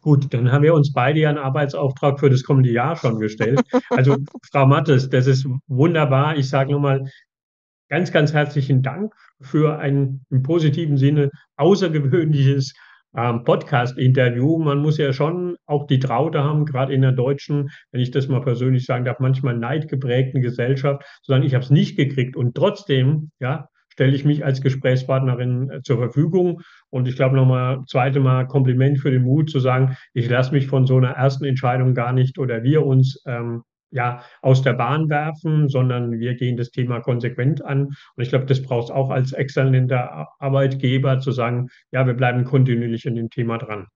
Gut, 0.00 0.32
dann 0.34 0.52
haben 0.52 0.62
wir 0.62 0.74
uns 0.74 0.92
beide 0.92 1.20
ja 1.20 1.30
einen 1.30 1.38
Arbeitsauftrag 1.38 2.20
für 2.20 2.28
das 2.28 2.42
kommende 2.42 2.70
Jahr 2.70 2.96
schon 2.96 3.18
gestellt. 3.18 3.60
Also, 3.90 4.16
Frau 4.52 4.66
Mattes, 4.66 5.08
das 5.08 5.26
ist 5.26 5.46
wunderbar. 5.66 6.36
Ich 6.36 6.48
sage 6.48 6.72
nochmal 6.72 7.08
ganz, 7.88 8.12
ganz 8.12 8.32
herzlichen 8.32 8.82
Dank 8.82 9.14
für 9.40 9.78
ein 9.78 10.24
im 10.30 10.42
positiven 10.42 10.98
Sinne 10.98 11.30
außergewöhnliches 11.56 12.74
ähm, 13.16 13.44
Podcast-Interview. 13.44 14.58
Man 14.58 14.78
muss 14.78 14.98
ja 14.98 15.12
schon 15.12 15.56
auch 15.64 15.86
die 15.86 16.00
Traute 16.00 16.42
haben, 16.42 16.66
gerade 16.66 16.92
in 16.92 17.00
der 17.00 17.12
deutschen, 17.12 17.70
wenn 17.90 18.00
ich 18.00 18.10
das 18.10 18.28
mal 18.28 18.40
persönlich 18.42 18.84
sagen 18.84 19.06
darf, 19.06 19.20
manchmal 19.20 19.56
neidgeprägten 19.56 20.42
Gesellschaft, 20.42 21.02
sondern 21.22 21.46
ich 21.46 21.54
habe 21.54 21.64
es 21.64 21.70
nicht 21.70 21.96
gekriegt 21.96 22.36
und 22.36 22.54
trotzdem, 22.54 23.30
ja, 23.40 23.68
stelle 23.94 24.14
ich 24.14 24.24
mich 24.24 24.44
als 24.44 24.60
Gesprächspartnerin 24.60 25.70
äh, 25.70 25.82
zur 25.82 25.98
Verfügung. 25.98 26.60
Und 26.90 27.08
ich 27.08 27.16
glaube 27.16 27.36
nochmal, 27.36 27.82
zweite 27.86 28.20
Mal 28.20 28.46
Kompliment 28.46 28.98
für 28.98 29.10
den 29.10 29.22
Mut 29.22 29.50
zu 29.50 29.60
sagen, 29.60 29.96
ich 30.12 30.28
lasse 30.28 30.52
mich 30.52 30.66
von 30.66 30.86
so 30.86 30.96
einer 30.96 31.10
ersten 31.10 31.44
Entscheidung 31.44 31.94
gar 31.94 32.12
nicht 32.12 32.38
oder 32.38 32.62
wir 32.62 32.84
uns 32.84 33.22
ähm, 33.26 33.62
ja 33.90 34.22
aus 34.42 34.62
der 34.62 34.72
Bahn 34.72 35.08
werfen, 35.08 35.68
sondern 35.68 36.18
wir 36.18 36.34
gehen 36.34 36.56
das 36.56 36.70
Thema 36.70 37.00
konsequent 37.00 37.64
an. 37.64 37.86
Und 37.86 38.22
ich 38.22 38.28
glaube, 38.28 38.46
das 38.46 38.60
braucht 38.62 38.84
es 38.84 38.90
auch 38.90 39.10
als 39.10 39.32
exzellenter 39.32 40.28
Arbeitgeber 40.40 41.20
zu 41.20 41.30
sagen, 41.30 41.68
ja, 41.92 42.06
wir 42.06 42.14
bleiben 42.14 42.44
kontinuierlich 42.44 43.06
in 43.06 43.14
dem 43.14 43.30
Thema 43.30 43.58
dran. 43.58 43.86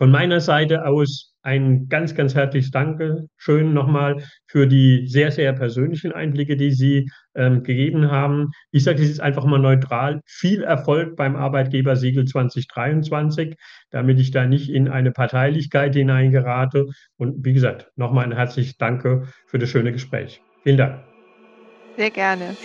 Von 0.00 0.10
meiner 0.10 0.40
Seite 0.40 0.86
aus 0.86 1.34
ein 1.42 1.90
ganz, 1.90 2.14
ganz 2.14 2.34
herzliches 2.34 2.70
Dankeschön 2.70 3.74
nochmal 3.74 4.24
für 4.46 4.66
die 4.66 5.06
sehr, 5.06 5.30
sehr 5.30 5.52
persönlichen 5.52 6.12
Einblicke, 6.12 6.56
die 6.56 6.70
Sie 6.70 7.10
ähm, 7.34 7.62
gegeben 7.64 8.10
haben. 8.10 8.48
Ich 8.70 8.84
sage 8.84 9.02
es 9.02 9.08
jetzt 9.08 9.20
einfach 9.20 9.44
mal 9.44 9.58
neutral. 9.58 10.22
Viel 10.24 10.62
Erfolg 10.62 11.16
beim 11.16 11.36
Arbeitgebersiegel 11.36 12.24
2023, 12.24 13.56
damit 13.90 14.18
ich 14.18 14.30
da 14.30 14.46
nicht 14.46 14.70
in 14.70 14.88
eine 14.88 15.12
Parteilichkeit 15.12 15.94
hineingerate. 15.94 16.86
Und 17.18 17.44
wie 17.44 17.52
gesagt, 17.52 17.90
nochmal 17.96 18.24
ein 18.24 18.32
herzliches 18.32 18.78
Danke 18.78 19.28
für 19.48 19.58
das 19.58 19.68
schöne 19.68 19.92
Gespräch. 19.92 20.40
Vielen 20.62 20.78
Dank. 20.78 21.04
Sehr 21.98 22.10
gerne. 22.10 22.56